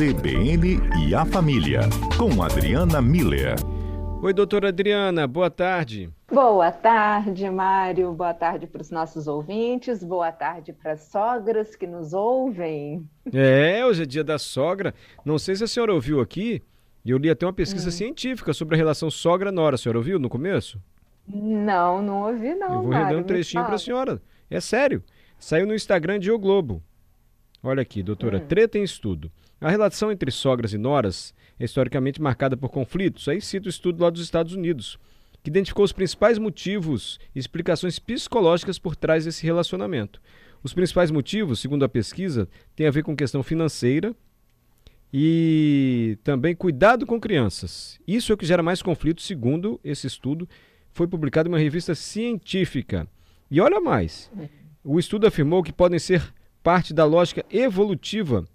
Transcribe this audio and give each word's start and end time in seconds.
CBN 0.00 0.80
e 1.06 1.14
a 1.14 1.26
Família, 1.26 1.80
com 2.16 2.42
Adriana 2.42 3.02
Miller. 3.02 3.54
Oi, 4.22 4.32
doutora 4.32 4.68
Adriana, 4.68 5.26
boa 5.26 5.50
tarde. 5.50 6.08
Boa 6.32 6.72
tarde, 6.72 7.50
Mário. 7.50 8.10
Boa 8.14 8.32
tarde 8.32 8.66
para 8.66 8.80
os 8.80 8.90
nossos 8.90 9.28
ouvintes. 9.28 10.02
Boa 10.02 10.32
tarde 10.32 10.72
para 10.72 10.92
as 10.92 11.02
sogras 11.02 11.76
que 11.76 11.86
nos 11.86 12.14
ouvem. 12.14 13.06
É, 13.30 13.84
hoje 13.84 14.04
é 14.04 14.06
dia 14.06 14.24
da 14.24 14.38
sogra. 14.38 14.94
Não 15.22 15.38
sei 15.38 15.54
se 15.54 15.64
a 15.64 15.68
senhora 15.68 15.92
ouviu 15.92 16.22
aqui, 16.22 16.62
eu 17.04 17.18
li 17.18 17.28
até 17.28 17.44
uma 17.44 17.52
pesquisa 17.52 17.90
hum. 17.90 17.92
científica 17.92 18.54
sobre 18.54 18.76
a 18.76 18.78
relação 18.78 19.10
sogra-nora. 19.10 19.74
A 19.74 19.78
senhora 19.78 19.98
ouviu 19.98 20.18
no 20.18 20.30
começo? 20.30 20.80
Não, 21.28 22.00
não 22.00 22.22
ouvi 22.22 22.54
não, 22.54 22.76
Eu 22.76 22.82
vou 22.84 22.90
Mário, 22.90 23.18
um 23.18 23.22
trechinho 23.22 23.66
para 23.66 23.74
a 23.74 23.78
senhora. 23.78 24.22
É 24.48 24.60
sério. 24.60 25.04
Saiu 25.38 25.66
no 25.66 25.74
Instagram 25.74 26.18
de 26.18 26.32
O 26.32 26.38
Globo. 26.38 26.82
Olha 27.62 27.82
aqui, 27.82 28.02
doutora, 28.02 28.38
hum. 28.38 28.46
treta 28.48 28.78
em 28.78 28.82
estudo. 28.82 29.30
A 29.60 29.68
relação 29.68 30.10
entre 30.10 30.30
sogras 30.30 30.72
e 30.72 30.78
noras 30.78 31.34
é 31.58 31.64
historicamente 31.64 32.20
marcada 32.20 32.56
por 32.56 32.70
conflitos. 32.70 33.28
Aí 33.28 33.42
cita 33.42 33.66
o 33.66 33.70
estudo 33.70 34.02
lá 34.02 34.08
dos 34.08 34.22
Estados 34.22 34.54
Unidos, 34.54 34.98
que 35.42 35.50
identificou 35.50 35.84
os 35.84 35.92
principais 35.92 36.38
motivos 36.38 37.20
e 37.34 37.38
explicações 37.38 37.98
psicológicas 37.98 38.78
por 38.78 38.96
trás 38.96 39.26
desse 39.26 39.44
relacionamento. 39.44 40.18
Os 40.62 40.72
principais 40.72 41.10
motivos, 41.10 41.60
segundo 41.60 41.84
a 41.84 41.88
pesquisa, 41.90 42.48
têm 42.74 42.86
a 42.86 42.90
ver 42.90 43.02
com 43.02 43.14
questão 43.14 43.42
financeira 43.42 44.16
e 45.12 46.16
também 46.24 46.54
cuidado 46.54 47.04
com 47.04 47.20
crianças. 47.20 48.00
Isso 48.08 48.32
é 48.32 48.34
o 48.34 48.38
que 48.38 48.46
gera 48.46 48.62
mais 48.62 48.80
conflitos, 48.80 49.26
segundo 49.26 49.78
esse 49.84 50.06
estudo, 50.06 50.48
foi 50.90 51.06
publicado 51.06 51.48
em 51.48 51.52
uma 51.52 51.58
revista 51.58 51.94
científica. 51.94 53.06
E 53.50 53.60
olha 53.60 53.80
mais, 53.80 54.30
o 54.82 54.98
estudo 54.98 55.26
afirmou 55.26 55.62
que 55.62 55.72
podem 55.72 55.98
ser 55.98 56.32
parte 56.62 56.94
da 56.94 57.04
lógica 57.04 57.44
evolutiva 57.50 58.46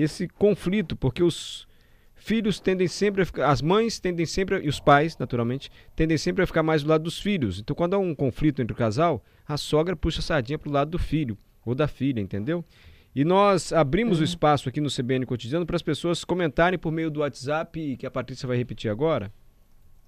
esse 0.00 0.28
conflito, 0.28 0.96
porque 0.96 1.22
os 1.22 1.66
filhos 2.14 2.60
tendem 2.60 2.88
sempre 2.88 3.22
a 3.22 3.26
ficar, 3.26 3.50
as 3.50 3.60
mães 3.60 3.98
tendem 3.98 4.24
sempre, 4.24 4.62
e 4.62 4.68
os 4.68 4.80
pais, 4.80 5.18
naturalmente, 5.18 5.70
tendem 5.94 6.16
sempre 6.16 6.44
a 6.44 6.46
ficar 6.46 6.62
mais 6.62 6.82
do 6.82 6.88
lado 6.88 7.04
dos 7.04 7.20
filhos. 7.20 7.58
Então, 7.58 7.76
quando 7.76 7.94
há 7.94 7.98
um 7.98 8.14
conflito 8.14 8.62
entre 8.62 8.72
o 8.72 8.76
casal, 8.76 9.22
a 9.46 9.56
sogra 9.56 9.96
puxa 9.96 10.20
a 10.20 10.22
sardinha 10.22 10.58
para 10.58 10.68
o 10.68 10.72
lado 10.72 10.92
do 10.92 10.98
filho 10.98 11.36
ou 11.64 11.74
da 11.74 11.88
filha, 11.88 12.20
entendeu? 12.20 12.64
E 13.14 13.24
nós 13.24 13.72
abrimos 13.72 14.18
uhum. 14.18 14.22
o 14.22 14.24
espaço 14.24 14.68
aqui 14.68 14.80
no 14.80 14.90
CBN 14.90 15.24
Cotidiano 15.26 15.66
para 15.66 15.76
as 15.76 15.82
pessoas 15.82 16.24
comentarem 16.24 16.78
por 16.78 16.90
meio 16.90 17.10
do 17.10 17.20
WhatsApp, 17.20 17.96
que 17.98 18.06
a 18.06 18.10
Patrícia 18.10 18.48
vai 18.48 18.56
repetir 18.56 18.90
agora. 18.90 19.30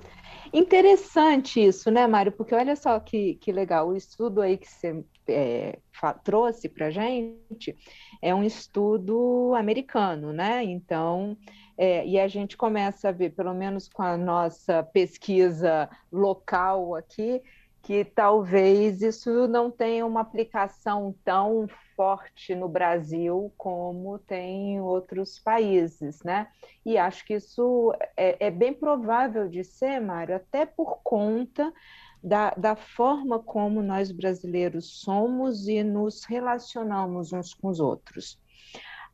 Interessante 0.53 1.65
isso, 1.65 1.91
né, 1.91 2.07
Mário? 2.07 2.31
Porque 2.31 2.55
olha 2.55 2.77
só 2.77 3.01
que, 3.01 3.37
que 3.37 3.51
legal, 3.51 3.89
o 3.89 3.97
estudo 3.97 4.43
aí 4.43 4.59
que 4.59 4.71
você 4.71 5.03
é, 5.29 5.79
trouxe 6.23 6.69
para 6.69 6.91
gente 6.91 7.77
é 8.21 8.35
um 8.35 8.45
estudo 8.45 9.55
americano, 9.57 10.33
né? 10.33 10.63
Então, 10.63 11.37
é, 11.79 12.07
e 12.07 12.21
a 12.21 12.29
gente 12.29 12.57
começa 12.57 13.09
a 13.09 13.13
ver, 13.13 13.31
pelo 13.31 13.55
menos 13.55 13.89
com 13.89 14.03
a 14.03 14.17
nossa 14.17 14.83
pesquisa 14.83 15.89
local 16.11 16.95
aqui, 16.95 17.41
que 17.83 18.05
talvez 18.05 19.03
isso 19.03 19.49
não 19.49 19.71
tenha 19.71 20.05
uma 20.07 20.21
aplicação 20.21 21.15
tão 21.25 21.67
forte 22.03 22.53
no 22.53 22.69
Brasil 22.69 23.53
como 23.57 24.19
tem 24.19 24.75
em 24.75 24.81
outros 24.81 25.39
países, 25.39 26.21
né? 26.25 26.49
E 26.85 26.99
acho 26.99 27.25
que 27.25 27.35
isso 27.35 27.95
é, 28.17 28.47
é 28.47 28.51
bem 28.51 28.75
provável 28.75 29.49
de 29.49 29.63
ser, 29.63 30.01
Mário, 30.01 30.35
até 30.35 30.67
por 30.67 30.99
conta 31.05 31.73
da, 32.21 32.51
da 32.57 32.75
forma 32.75 33.39
como 33.39 33.81
nós 33.81 34.11
brasileiros 34.11 35.01
somos 35.01 35.69
e 35.69 35.85
nos 35.85 36.25
relacionamos 36.25 37.33
uns 37.33 37.55
com 37.55 37.69
os 37.69 37.79
outros. 37.79 38.37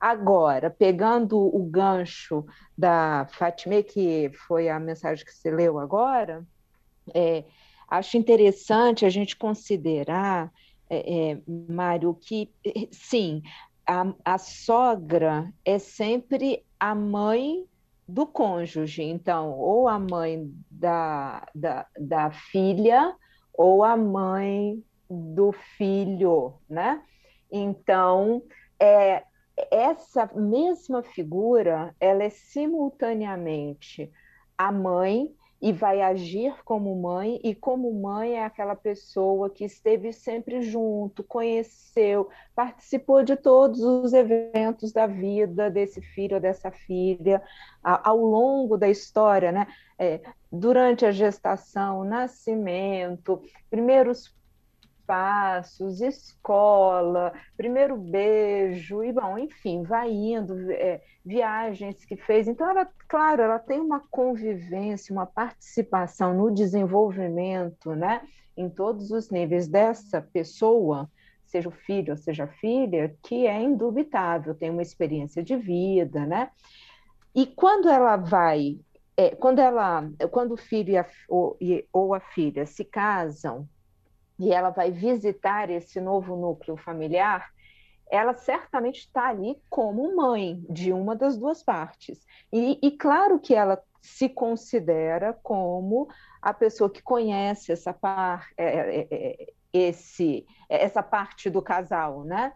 Agora, 0.00 0.70
pegando 0.70 1.38
o 1.38 1.62
gancho 1.66 2.46
da 2.76 3.26
Fatime, 3.32 3.82
que 3.82 4.30
foi 4.46 4.70
a 4.70 4.80
mensagem 4.80 5.26
que 5.26 5.34
você 5.34 5.50
leu 5.50 5.78
agora, 5.78 6.42
é, 7.14 7.44
Acho 7.88 8.18
interessante 8.18 9.06
a 9.06 9.08
gente 9.08 9.34
considerar, 9.34 10.52
é, 10.90 11.32
é, 11.32 11.42
Mário, 11.46 12.14
que 12.14 12.50
sim, 12.90 13.42
a, 13.86 14.12
a 14.24 14.38
sogra 14.38 15.52
é 15.64 15.78
sempre 15.78 16.64
a 16.78 16.94
mãe 16.94 17.66
do 18.06 18.26
cônjuge, 18.26 19.02
então, 19.02 19.52
ou 19.52 19.88
a 19.88 19.98
mãe 19.98 20.50
da, 20.70 21.46
da, 21.54 21.86
da 21.98 22.30
filha, 22.30 23.14
ou 23.52 23.84
a 23.84 23.96
mãe 23.96 24.82
do 25.10 25.52
filho, 25.52 26.54
né? 26.68 27.02
Então, 27.50 28.42
é, 28.80 29.24
essa 29.70 30.30
mesma 30.34 31.02
figura, 31.02 31.94
ela 32.00 32.22
é 32.22 32.30
simultaneamente 32.30 34.10
a 34.56 34.70
mãe 34.70 35.34
e 35.60 35.72
vai 35.72 36.00
agir 36.00 36.54
como 36.64 36.94
mãe, 36.94 37.40
e 37.42 37.54
como 37.54 37.92
mãe 37.92 38.34
é 38.34 38.44
aquela 38.44 38.76
pessoa 38.76 39.50
que 39.50 39.64
esteve 39.64 40.12
sempre 40.12 40.62
junto, 40.62 41.24
conheceu, 41.24 42.28
participou 42.54 43.24
de 43.24 43.34
todos 43.34 43.80
os 43.80 44.12
eventos 44.12 44.92
da 44.92 45.06
vida 45.06 45.68
desse 45.68 46.00
filho 46.00 46.36
ou 46.36 46.40
dessa 46.40 46.70
filha, 46.70 47.42
ao 47.82 48.18
longo 48.18 48.76
da 48.76 48.88
história, 48.88 49.50
né? 49.50 49.66
É, 49.98 50.20
durante 50.50 51.04
a 51.04 51.10
gestação, 51.10 52.04
nascimento, 52.04 53.42
primeiros 53.68 54.32
passos, 55.08 56.02
escola, 56.02 57.32
primeiro 57.56 57.96
beijo, 57.96 59.02
e 59.02 59.10
bom, 59.10 59.38
enfim, 59.38 59.82
vai 59.82 60.10
indo, 60.10 60.70
é, 60.70 61.00
viagens 61.24 62.04
que 62.04 62.14
fez. 62.14 62.46
Então, 62.46 62.68
ela, 62.68 62.86
claro, 63.08 63.40
ela 63.40 63.58
tem 63.58 63.80
uma 63.80 64.00
convivência, 64.10 65.10
uma 65.10 65.24
participação 65.24 66.34
no 66.34 66.50
desenvolvimento, 66.50 67.94
né, 67.94 68.20
em 68.54 68.68
todos 68.68 69.10
os 69.10 69.30
níveis 69.30 69.66
dessa 69.66 70.20
pessoa, 70.20 71.10
seja 71.46 71.70
o 71.70 71.72
filho 71.72 72.10
ou 72.10 72.18
seja 72.18 72.44
a 72.44 72.48
filha, 72.48 73.16
que 73.22 73.46
é 73.46 73.62
indubitável, 73.62 74.54
tem 74.54 74.68
uma 74.68 74.82
experiência 74.82 75.42
de 75.42 75.56
vida, 75.56 76.26
né? 76.26 76.50
E 77.34 77.46
quando 77.46 77.88
ela 77.88 78.16
vai, 78.16 78.78
é, 79.16 79.30
quando 79.30 79.58
ela, 79.58 80.06
quando 80.30 80.52
o 80.52 80.56
filho 80.58 80.90
e 80.90 80.98
a, 80.98 81.06
ou, 81.26 81.56
ou 81.90 82.12
a 82.12 82.20
filha 82.20 82.66
se 82.66 82.84
casam, 82.84 83.66
e 84.38 84.52
ela 84.52 84.70
vai 84.70 84.90
visitar 84.90 85.70
esse 85.70 86.00
novo 86.00 86.36
núcleo 86.36 86.76
familiar, 86.76 87.50
ela 88.10 88.34
certamente 88.34 89.00
está 89.00 89.28
ali 89.28 89.56
como 89.68 90.16
mãe 90.16 90.64
de 90.68 90.92
uma 90.92 91.14
das 91.14 91.36
duas 91.36 91.62
partes. 91.62 92.24
E, 92.52 92.78
e, 92.82 92.90
claro 92.92 93.38
que 93.38 93.54
ela 93.54 93.82
se 94.00 94.28
considera 94.28 95.38
como 95.42 96.08
a 96.40 96.54
pessoa 96.54 96.88
que 96.88 97.02
conhece 97.02 97.72
essa, 97.72 97.92
par, 97.92 98.48
é, 98.56 98.64
é, 98.64 99.08
é, 99.10 99.46
esse, 99.72 100.46
essa 100.68 101.02
parte 101.02 101.50
do 101.50 101.60
casal, 101.60 102.24
né? 102.24 102.52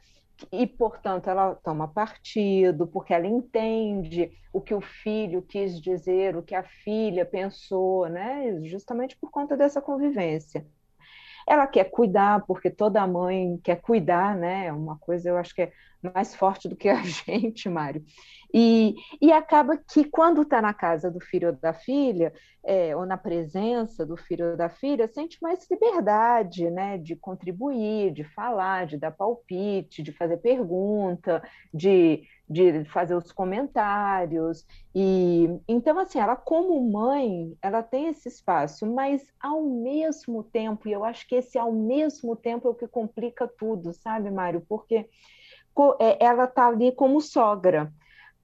E, 0.50 0.66
portanto, 0.66 1.28
ela 1.28 1.54
toma 1.56 1.86
partido, 1.86 2.86
porque 2.86 3.12
ela 3.12 3.26
entende 3.26 4.32
o 4.52 4.60
que 4.60 4.74
o 4.74 4.80
filho 4.80 5.42
quis 5.42 5.80
dizer, 5.80 6.36
o 6.36 6.42
que 6.42 6.54
a 6.54 6.62
filha 6.62 7.24
pensou, 7.24 8.08
né? 8.08 8.60
Justamente 8.62 9.16
por 9.16 9.30
conta 9.30 9.56
dessa 9.56 9.80
convivência. 9.80 10.66
Ela 11.48 11.66
quer 11.66 11.84
cuidar, 11.90 12.44
porque 12.46 12.70
toda 12.70 13.06
mãe 13.06 13.58
quer 13.62 13.80
cuidar, 13.80 14.36
né? 14.36 14.72
Uma 14.72 14.98
coisa 14.98 15.28
eu 15.30 15.36
acho 15.36 15.54
que 15.54 15.62
é 15.62 15.72
mais 16.02 16.34
forte 16.34 16.68
do 16.68 16.76
que 16.76 16.88
a 16.88 17.02
gente, 17.02 17.68
Mário. 17.68 18.04
E, 18.54 18.94
e 19.20 19.32
acaba 19.32 19.78
que 19.78 20.04
quando 20.04 20.42
está 20.42 20.60
na 20.60 20.74
casa 20.74 21.10
do 21.10 21.20
filho 21.20 21.48
ou 21.48 21.56
da 21.56 21.72
filha, 21.72 22.32
é, 22.64 22.94
ou 22.94 23.06
na 23.06 23.16
presença 23.16 24.04
do 24.04 24.16
filho 24.16 24.50
ou 24.50 24.56
da 24.56 24.68
filha, 24.68 25.08
sente 25.08 25.38
mais 25.40 25.66
liberdade, 25.70 26.70
né, 26.70 26.98
de 26.98 27.16
contribuir, 27.16 28.12
de 28.12 28.22
falar, 28.22 28.86
de 28.86 28.98
dar 28.98 29.10
palpite, 29.10 30.02
de 30.02 30.12
fazer 30.12 30.36
pergunta, 30.36 31.42
de, 31.72 32.24
de 32.48 32.84
fazer 32.84 33.14
os 33.14 33.32
comentários. 33.32 34.66
E 34.94 35.48
então, 35.66 35.98
assim, 35.98 36.20
ela 36.20 36.36
como 36.36 36.78
mãe, 36.92 37.56
ela 37.62 37.82
tem 37.82 38.08
esse 38.08 38.28
espaço, 38.28 38.86
mas 38.86 39.26
ao 39.40 39.62
mesmo 39.62 40.44
tempo, 40.44 40.88
e 40.88 40.92
eu 40.92 41.04
acho 41.04 41.26
que 41.26 41.36
esse 41.36 41.58
ao 41.58 41.72
mesmo 41.72 42.36
tempo 42.36 42.68
é 42.68 42.70
o 42.70 42.74
que 42.74 42.86
complica 42.86 43.48
tudo, 43.48 43.94
sabe, 43.94 44.30
Mário? 44.30 44.60
Porque 44.68 45.08
ela 46.20 46.44
está 46.44 46.66
ali 46.68 46.92
como 46.92 47.20
sogra 47.20 47.92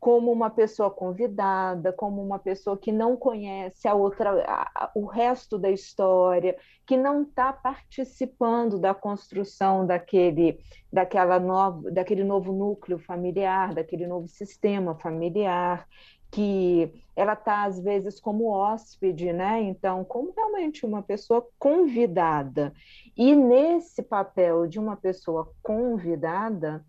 como 0.00 0.30
uma 0.30 0.48
pessoa 0.48 0.90
convidada, 0.90 1.92
como 1.92 2.22
uma 2.22 2.38
pessoa 2.38 2.76
que 2.78 2.92
não 2.92 3.16
conhece 3.16 3.88
a 3.88 3.94
outra, 3.94 4.44
a, 4.46 4.90
o 4.94 5.06
resto 5.06 5.58
da 5.58 5.70
história, 5.70 6.56
que 6.86 6.96
não 6.96 7.22
está 7.22 7.52
participando 7.52 8.78
da 8.78 8.94
construção 8.94 9.84
daquele, 9.84 10.60
daquela 10.92 11.40
novo, 11.40 11.90
daquele 11.90 12.22
novo 12.22 12.52
núcleo 12.52 12.98
familiar, 12.98 13.75
daquele 13.75 14.06
novo 14.06 14.28
sistema 14.28 14.94
familiar, 14.94 15.86
que 16.30 16.92
ela 17.16 17.32
está 17.32 17.64
às 17.64 17.80
vezes 17.80 18.20
como 18.20 18.50
hóspede, 18.50 19.32
né? 19.32 19.62
Então, 19.62 20.04
como 20.04 20.32
realmente 20.36 20.86
uma 20.86 21.02
pessoa 21.02 21.44
convidada. 21.58 22.72
E 23.16 23.34
nesse 23.34 24.02
papel 24.02 24.66
de 24.69 24.78
uma 24.78 24.96
pessoa 24.96 25.50
convidada, 25.62 26.84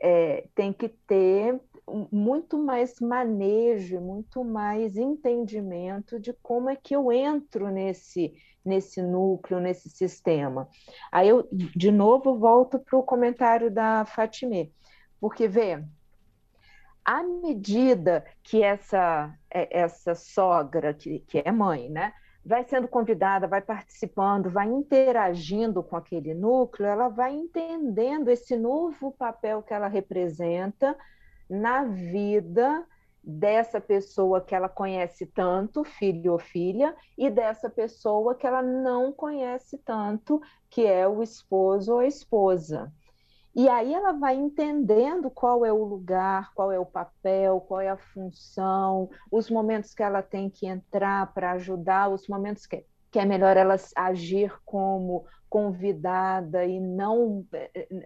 é, 0.00 0.46
tem 0.54 0.72
que 0.72 0.88
ter 0.88 1.60
muito 2.10 2.56
mais 2.58 3.00
manejo, 3.00 4.00
muito 4.00 4.44
mais 4.44 4.96
entendimento 4.96 6.18
de 6.18 6.32
como 6.42 6.70
é 6.70 6.76
que 6.76 6.94
eu 6.94 7.12
entro 7.12 7.68
nesse, 7.68 8.32
nesse 8.64 9.02
núcleo, 9.02 9.60
nesse 9.60 9.90
sistema. 9.90 10.68
Aí 11.10 11.28
eu, 11.28 11.48
de 11.52 11.90
novo, 11.90 12.38
volto 12.38 12.78
para 12.78 12.98
o 12.98 13.02
comentário 13.02 13.70
da 13.70 14.04
Fatime, 14.04 14.72
porque, 15.20 15.48
vê, 15.48 15.84
à 17.04 17.22
medida 17.22 18.24
que 18.42 18.62
essa, 18.62 19.34
é, 19.50 19.80
essa 19.80 20.14
sogra, 20.14 20.94
que, 20.94 21.20
que 21.20 21.42
é 21.44 21.50
mãe, 21.50 21.90
né, 21.90 22.12
vai 22.44 22.64
sendo 22.64 22.88
convidada, 22.88 23.46
vai 23.46 23.60
participando, 23.60 24.50
vai 24.50 24.66
interagindo 24.66 25.82
com 25.82 25.96
aquele 25.96 26.34
núcleo, 26.34 26.88
ela 26.88 27.08
vai 27.08 27.34
entendendo 27.34 28.28
esse 28.28 28.56
novo 28.56 29.12
papel 29.12 29.62
que 29.62 29.74
ela 29.74 29.88
representa 29.88 30.96
na 31.48 31.84
vida 31.84 32.86
dessa 33.22 33.80
pessoa 33.80 34.40
que 34.40 34.54
ela 34.54 34.68
conhece 34.68 35.26
tanto, 35.26 35.84
filho 35.84 36.32
ou 36.32 36.38
filha, 36.38 36.96
e 37.18 37.28
dessa 37.28 37.68
pessoa 37.68 38.34
que 38.34 38.46
ela 38.46 38.62
não 38.62 39.12
conhece 39.12 39.76
tanto, 39.78 40.40
que 40.70 40.86
é 40.86 41.06
o 41.06 41.22
esposo 41.22 41.92
ou 41.92 41.98
a 41.98 42.06
esposa. 42.06 42.90
E 43.54 43.68
aí 43.68 43.92
ela 43.92 44.12
vai 44.12 44.36
entendendo 44.36 45.28
qual 45.28 45.64
é 45.64 45.72
o 45.72 45.84
lugar, 45.84 46.52
qual 46.54 46.70
é 46.70 46.78
o 46.78 46.86
papel, 46.86 47.60
qual 47.60 47.80
é 47.80 47.88
a 47.88 47.96
função, 47.96 49.10
os 49.30 49.50
momentos 49.50 49.92
que 49.92 50.02
ela 50.02 50.22
tem 50.22 50.48
que 50.48 50.66
entrar 50.66 51.32
para 51.34 51.52
ajudar, 51.52 52.10
os 52.10 52.28
momentos 52.28 52.64
que, 52.64 52.84
que 53.10 53.18
é 53.18 53.24
melhor 53.24 53.56
ela 53.56 53.74
agir 53.96 54.54
como 54.64 55.24
convidada 55.48 56.64
e 56.64 56.78
não, 56.78 57.44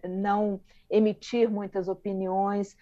não 0.08 0.60
emitir 0.88 1.50
muitas 1.50 1.88
opiniões, 1.88 2.74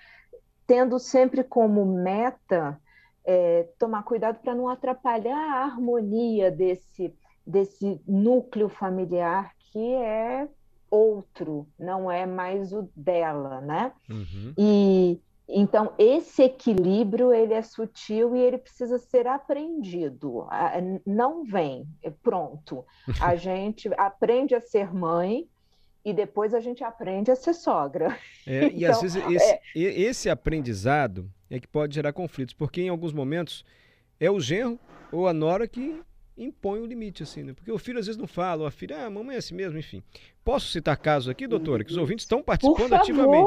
tendo 0.65 1.01
sempre 1.01 1.43
como 1.43 1.85
meta 1.85 2.81
é, 3.25 3.69
tomar 3.77 4.05
cuidado 4.05 4.39
para 4.41 4.55
não 4.55 4.69
atrapalhar 4.69 5.37
a 5.37 5.65
harmonia 5.65 6.49
desse, 6.49 7.13
desse 7.45 8.01
núcleo 8.07 8.69
familiar 8.69 9.53
que 9.73 9.95
é 9.95 10.49
outro, 10.93 11.67
não 11.79 12.13
é 12.13 12.27
mais 12.27 12.71
o 12.75 12.87
dela, 12.95 13.63
né? 13.63 13.93
Uhum. 14.11 14.53
E 14.59 15.19
então 15.49 15.95
esse 15.99 16.43
equilíbrio 16.43 17.33
ele 17.33 17.55
é 17.55 17.63
sutil 17.63 18.37
e 18.37 18.41
ele 18.41 18.59
precisa 18.59 18.99
ser 18.99 19.27
aprendido. 19.27 20.47
Não 21.07 21.45
vem 21.45 21.89
é 22.03 22.11
pronto. 22.11 22.85
A 23.21 23.35
gente 23.37 23.91
aprende 23.97 24.55
a 24.55 24.61
ser 24.61 24.93
mãe 24.93 25.49
e 26.05 26.13
depois 26.13 26.53
a 26.53 26.61
gente 26.61 26.85
aprende 26.85 27.31
a 27.31 27.37
ser 27.37 27.55
sogra. 27.55 28.17
É, 28.47 28.67
então, 28.67 28.79
e 28.79 28.85
às 28.85 29.01
vezes 29.01 29.23
esse, 29.31 29.53
é... 29.53 29.61
esse 29.75 30.29
aprendizado 30.29 31.31
é 31.49 31.59
que 31.59 31.67
pode 31.67 31.95
gerar 31.95 32.13
conflitos, 32.13 32.55
porque 32.55 32.83
em 32.83 32.91
alguns 32.91 33.15
momentos 33.15 33.65
é 34.21 34.31
o 34.31 34.39
genro 34.39 34.79
ou 35.11 35.27
a 35.27 35.33
nora 35.33 35.67
que 35.67 36.03
impõe 36.37 36.81
o 36.81 36.87
limite, 36.87 37.23
assim, 37.23 37.43
né? 37.43 37.53
Porque 37.53 37.71
o 37.71 37.79
filho 37.79 37.99
às 37.99 38.07
vezes 38.07 38.21
não 38.21 38.27
fala, 38.27 38.63
ou 38.63 38.67
a 38.67 38.71
filha, 38.71 39.07
ah, 39.07 39.11
mamãe 39.11 39.37
é 39.37 39.39
assim 39.39 39.55
mesmo, 39.55 39.79
enfim. 39.79 40.03
Posso 40.45 40.69
citar 40.69 40.97
casos 40.97 41.29
aqui, 41.29 41.47
doutora, 41.47 41.85
que 41.85 41.91
os 41.91 41.97
ouvintes 41.97 42.25
estão 42.25 42.43
participando 42.43 42.77
por 42.77 42.89
favor, 42.89 43.03
ativamente. 43.03 43.45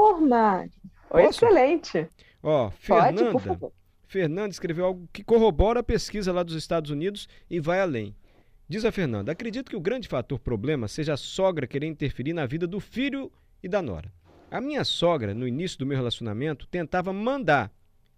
Excelente. 1.28 2.08
Ó, 2.42 2.70
Fernanda. 2.70 3.32
Pode, 3.32 3.72
Fernanda 4.06 4.50
escreveu 4.50 4.84
algo 4.86 5.08
que 5.12 5.24
corrobora 5.24 5.80
a 5.80 5.82
pesquisa 5.82 6.32
lá 6.32 6.42
dos 6.42 6.54
Estados 6.54 6.90
Unidos 6.90 7.28
e 7.50 7.58
vai 7.58 7.80
além. 7.80 8.14
Diz 8.68 8.84
a 8.84 8.92
Fernanda: 8.92 9.32
acredito 9.32 9.70
que 9.70 9.76
o 9.76 9.80
grande 9.80 10.08
fator 10.08 10.38
problema 10.38 10.88
seja 10.88 11.14
a 11.14 11.16
sogra 11.16 11.66
querer 11.66 11.86
interferir 11.86 12.32
na 12.32 12.46
vida 12.46 12.66
do 12.66 12.80
filho 12.80 13.30
e 13.62 13.68
da 13.68 13.82
nora. 13.82 14.12
A 14.50 14.60
minha 14.60 14.84
sogra, 14.84 15.34
no 15.34 15.46
início 15.46 15.78
do 15.78 15.86
meu 15.86 15.96
relacionamento, 15.96 16.66
tentava 16.66 17.12
mandar. 17.12 17.70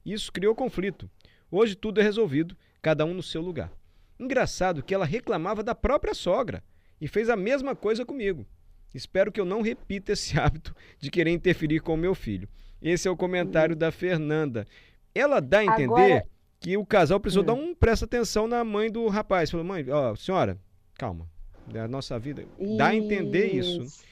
Isso 0.04 0.32
criou 0.32 0.54
conflito. 0.54 1.10
Hoje 1.50 1.74
tudo 1.74 2.00
é 2.00 2.02
resolvido, 2.02 2.56
cada 2.82 3.04
um 3.04 3.14
no 3.14 3.22
seu 3.22 3.40
lugar. 3.40 3.72
Engraçado 4.18 4.82
que 4.82 4.94
ela 4.94 5.04
reclamava 5.04 5.62
da 5.62 5.74
própria 5.74 6.14
sogra 6.14 6.62
e 7.00 7.06
fez 7.06 7.28
a 7.28 7.36
mesma 7.36 7.74
coisa 7.76 8.04
comigo. 8.04 8.46
Espero 8.94 9.30
que 9.30 9.40
eu 9.40 9.44
não 9.44 9.62
repita 9.62 10.12
esse 10.12 10.38
hábito 10.40 10.74
de 10.98 11.10
querer 11.10 11.30
interferir 11.30 11.80
com 11.80 11.94
o 11.94 11.98
meu 11.98 12.14
filho. 12.14 12.48
Esse 12.80 13.08
é 13.08 13.10
o 13.10 13.16
comentário 13.16 13.76
da 13.76 13.90
Fernanda. 13.90 14.66
Ela 15.14 15.40
dá 15.40 15.58
a 15.58 15.64
entender 15.64 15.92
Agora... 15.92 16.26
que 16.60 16.76
o 16.76 16.86
casal 16.86 17.20
precisou 17.20 17.42
hum. 17.42 17.46
dar 17.46 17.54
um 17.54 17.74
presta 17.74 18.04
atenção 18.04 18.46
na 18.46 18.64
mãe 18.64 18.90
do 18.90 19.06
rapaz. 19.08 19.50
Falou, 19.50 19.66
mãe, 19.66 19.84
ó, 19.90 20.14
senhora, 20.14 20.58
calma. 20.94 21.26
É 21.74 21.80
a 21.80 21.88
nossa 21.88 22.18
vida. 22.18 22.46
Dá 22.76 22.88
a 22.88 22.96
entender 22.96 23.54
isso. 23.54 24.02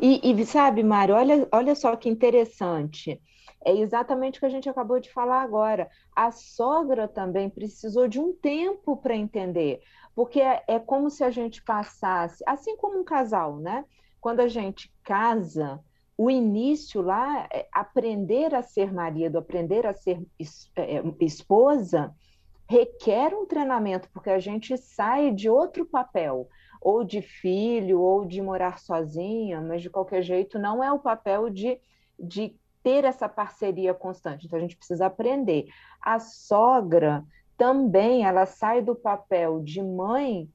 E, 0.00 0.20
e 0.30 0.46
sabe, 0.46 0.82
Mário, 0.82 1.14
olha, 1.14 1.48
olha 1.50 1.74
só 1.74 1.96
que 1.96 2.08
interessante. 2.08 3.20
É 3.64 3.72
exatamente 3.74 4.38
o 4.38 4.40
que 4.40 4.46
a 4.46 4.50
gente 4.50 4.68
acabou 4.68 5.00
de 5.00 5.10
falar 5.10 5.42
agora. 5.42 5.88
A 6.14 6.30
sogra 6.30 7.08
também 7.08 7.48
precisou 7.48 8.06
de 8.06 8.20
um 8.20 8.32
tempo 8.32 8.96
para 8.96 9.16
entender, 9.16 9.80
porque 10.14 10.40
é, 10.40 10.62
é 10.68 10.78
como 10.78 11.08
se 11.10 11.24
a 11.24 11.30
gente 11.30 11.62
passasse, 11.62 12.44
assim 12.46 12.76
como 12.76 13.00
um 13.00 13.04
casal, 13.04 13.56
né? 13.56 13.84
Quando 14.20 14.40
a 14.40 14.48
gente 14.48 14.92
casa, 15.02 15.80
o 16.16 16.30
início 16.30 17.00
lá, 17.00 17.48
é 17.52 17.66
aprender 17.72 18.54
a 18.54 18.62
ser 18.62 18.92
marido, 18.92 19.38
aprender 19.38 19.86
a 19.86 19.94
ser 19.94 20.22
é, 20.76 21.02
esposa, 21.20 22.14
requer 22.68 23.34
um 23.34 23.46
treinamento, 23.46 24.08
porque 24.12 24.30
a 24.30 24.38
gente 24.38 24.76
sai 24.76 25.30
de 25.32 25.48
outro 25.48 25.84
papel, 25.84 26.48
ou 26.80 27.02
de 27.02 27.22
filho, 27.22 28.00
ou 28.00 28.24
de 28.26 28.40
morar 28.42 28.78
sozinha, 28.78 29.60
mas 29.60 29.82
de 29.82 29.90
qualquer 29.90 30.22
jeito 30.22 30.58
não 30.58 30.82
é 30.82 30.92
o 30.92 30.98
papel 30.98 31.48
de, 31.50 31.78
de 32.18 32.56
ter 32.84 33.04
essa 33.04 33.28
parceria 33.28 33.94
constante. 33.94 34.46
Então 34.46 34.58
a 34.58 34.62
gente 34.62 34.76
precisa 34.76 35.06
aprender. 35.06 35.66
A 36.00 36.20
sogra 36.20 37.24
também 37.56 38.26
ela 38.26 38.44
sai 38.44 38.82
do 38.82 38.94
papel 38.94 39.60
de 39.62 39.82
mãe 39.82 40.48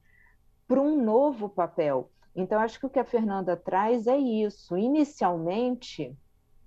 para 0.68 0.80
um 0.80 1.02
novo 1.02 1.48
papel. 1.48 2.08
Então 2.34 2.60
acho 2.60 2.78
que 2.78 2.86
o 2.86 2.90
que 2.90 3.00
a 3.00 3.04
Fernanda 3.04 3.56
traz 3.56 4.06
é 4.06 4.16
isso. 4.16 4.78
Inicialmente 4.78 6.16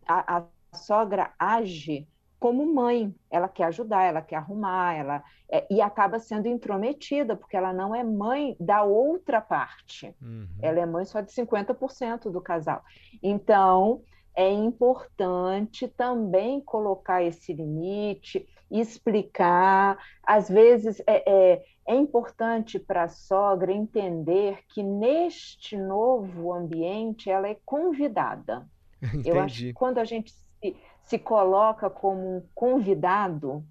a, 0.06 0.38
a 0.38 0.78
sogra 0.78 1.34
age 1.40 2.06
como 2.44 2.66
mãe, 2.66 3.16
ela 3.32 3.48
quer 3.48 3.64
ajudar, 3.68 4.04
ela 4.04 4.22
quer 4.22 4.36
arrumar, 4.36 4.94
ela 4.96 5.24
é, 5.50 5.66
e 5.72 5.80
acaba 5.80 6.20
sendo 6.20 6.46
intrometida, 6.46 7.38
porque 7.38 7.56
ela 7.56 7.72
não 7.72 7.96
é 7.96 8.04
mãe 8.04 8.58
da 8.60 8.84
outra 8.84 9.40
parte. 9.40 10.14
Uhum. 10.22 10.50
Ela 10.62 10.82
é 10.82 10.86
mãe 10.86 11.06
só 11.06 11.22
de 11.22 11.32
50% 11.32 12.30
do 12.30 12.42
casal. 12.42 12.84
Então, 13.22 14.04
é 14.36 14.50
importante 14.52 15.88
também 15.88 16.62
colocar 16.62 17.24
esse 17.24 17.54
limite, 17.54 18.48
explicar. 18.70 19.98
Às 20.26 20.50
vezes 20.50 21.02
é, 21.06 21.24
é, 21.26 21.64
é 21.88 21.96
importante 21.96 22.80
para 22.80 23.04
a 23.04 23.10
sogra 23.10 23.72
entender 23.72 24.60
que 24.70 24.82
neste 24.82 25.78
novo 25.78 26.52
ambiente 26.54 27.30
ela 27.30 27.48
é 27.48 27.58
convidada. 27.66 28.68
Entendi. 29.02 29.30
Eu 29.30 29.40
acho 29.40 29.60
que 29.60 29.74
quando 29.74 30.00
a 30.00 30.06
gente 30.06 30.32
se, 30.32 30.76
se 31.04 31.20
coloca 31.20 31.90
como 31.90 32.38
um 32.38 32.44
convidado, 32.56 33.64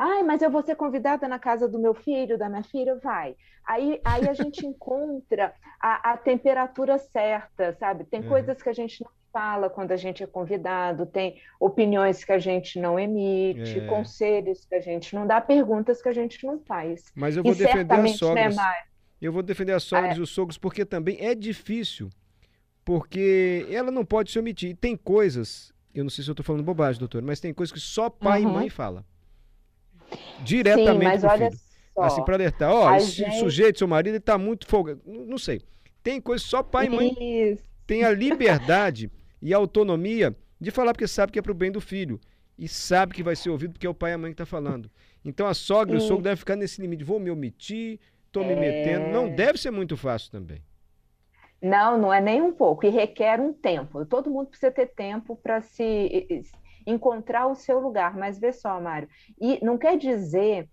Ai, 0.00 0.22
mas 0.22 0.40
eu 0.40 0.50
vou 0.50 0.62
ser 0.62 0.76
convidada 0.76 1.26
na 1.26 1.40
casa 1.40 1.66
do 1.66 1.76
meu 1.76 1.92
filho, 1.92 2.38
da 2.38 2.48
minha 2.48 2.62
filha? 2.62 2.94
Vai. 3.02 3.34
Aí, 3.66 4.00
aí 4.04 4.28
a 4.28 4.32
gente 4.32 4.64
encontra 4.64 5.52
a, 5.80 6.12
a 6.12 6.16
temperatura 6.16 6.96
certa, 6.98 7.76
sabe? 7.80 8.04
Tem 8.04 8.20
uhum. 8.20 8.28
coisas 8.28 8.62
que 8.62 8.68
a 8.68 8.72
gente 8.72 9.02
não 9.02 9.10
fala 9.38 9.70
quando 9.70 9.92
a 9.92 9.96
gente 9.96 10.22
é 10.22 10.26
convidado, 10.26 11.06
tem 11.06 11.40
opiniões 11.60 12.24
que 12.24 12.32
a 12.32 12.38
gente 12.38 12.80
não 12.80 12.98
emite, 12.98 13.78
É. 13.78 13.86
conselhos 13.86 14.64
que 14.66 14.74
a 14.74 14.80
gente 14.80 15.14
não 15.14 15.26
dá, 15.26 15.40
perguntas 15.40 16.02
que 16.02 16.08
a 16.08 16.12
gente 16.12 16.44
não 16.44 16.58
faz. 16.58 17.04
Mas 17.14 17.36
eu 17.36 17.42
E 17.42 17.44
vou 17.44 17.54
defender 17.54 17.92
as 17.94 18.02
né, 18.02 18.08
sogras. 18.08 18.56
Mário? 18.56 18.88
Eu 19.20 19.32
vou 19.32 19.42
defender 19.42 19.72
as 19.72 19.82
sogras 19.84 20.16
É. 20.16 20.18
e 20.18 20.22
os 20.22 20.30
sogros 20.30 20.58
porque 20.58 20.84
também 20.84 21.16
é 21.20 21.34
difícil. 21.34 22.08
Porque 22.84 23.66
ela 23.70 23.90
não 23.90 24.04
pode 24.04 24.30
se 24.30 24.38
omitir. 24.38 24.70
E 24.70 24.74
tem 24.74 24.96
coisas, 24.96 25.72
eu 25.94 26.02
não 26.02 26.10
sei 26.10 26.24
se 26.24 26.30
eu 26.30 26.32
estou 26.32 26.44
falando 26.44 26.64
bobagem, 26.64 26.98
doutor, 26.98 27.22
mas 27.22 27.38
tem 27.38 27.52
coisas 27.54 27.72
que 27.72 27.80
só 27.80 28.08
pai 28.10 28.42
Uhum. 28.42 28.50
e 28.50 28.52
mãe 28.54 28.68
falam. 28.70 29.04
Diretamente 30.42 30.98
Sim, 30.98 31.04
mas 31.04 31.24
olha 31.24 31.50
filho. 31.50 31.60
só. 31.94 32.00
Assim, 32.02 32.24
para 32.24 32.34
alertar, 32.34 32.70
ó, 32.72 32.96
esse 32.96 33.10
gente- 33.12 33.38
sujeito, 33.38 33.78
seu 33.78 33.88
marido, 33.88 34.14
ele 34.14 34.20
tá 34.20 34.38
muito 34.38 34.66
folgado. 34.66 35.00
Não 35.04 35.36
sei. 35.38 35.60
Tem 36.02 36.20
coisas 36.20 36.44
que 36.44 36.50
só 36.50 36.62
pai 36.62 36.86
e 36.86 36.90
mãe 36.90 37.14
Isso. 37.52 37.62
tem 37.86 38.04
a 38.04 38.10
liberdade 38.10 39.10
e 39.40 39.54
a 39.54 39.56
autonomia 39.56 40.36
de 40.60 40.70
falar 40.70 40.92
porque 40.92 41.06
sabe 41.08 41.32
que 41.32 41.38
é 41.38 41.42
pro 41.42 41.54
bem 41.54 41.70
do 41.70 41.80
filho. 41.80 42.20
E 42.58 42.66
sabe 42.68 43.14
que 43.14 43.22
vai 43.22 43.36
ser 43.36 43.50
ouvido 43.50 43.72
porque 43.72 43.86
é 43.86 43.90
o 43.90 43.94
pai 43.94 44.10
e 44.10 44.14
a 44.14 44.18
mãe 44.18 44.32
que 44.32 44.36
tá 44.36 44.46
falando. 44.46 44.90
Então 45.24 45.46
a 45.46 45.54
sogra 45.54 45.94
e 45.94 45.98
o 45.98 46.00
sogro 46.00 46.24
devem 46.24 46.36
ficar 46.36 46.56
nesse 46.56 46.80
limite. 46.80 47.04
Vou 47.04 47.20
me 47.20 47.30
omitir, 47.30 48.00
tô 48.32 48.42
me 48.42 48.52
É. 48.52 48.56
metendo. 48.56 49.06
Não 49.08 49.28
deve 49.28 49.58
ser 49.58 49.70
muito 49.70 49.96
fácil 49.96 50.30
também. 50.32 50.60
Não, 51.60 51.98
não 51.98 52.12
é 52.12 52.20
nem 52.20 52.40
um 52.40 52.52
pouco, 52.52 52.86
e 52.86 52.88
requer 52.88 53.40
um 53.40 53.52
tempo. 53.52 54.04
Todo 54.06 54.30
mundo 54.30 54.48
precisa 54.48 54.70
ter 54.70 54.86
tempo 54.86 55.36
para 55.36 55.60
se 55.60 56.46
encontrar 56.86 57.46
o 57.48 57.54
seu 57.54 57.80
lugar. 57.80 58.16
Mas 58.16 58.38
vê 58.38 58.52
só, 58.52 58.80
Mário, 58.80 59.08
e 59.40 59.64
não 59.64 59.76
quer 59.76 59.96
dizer 59.98 60.68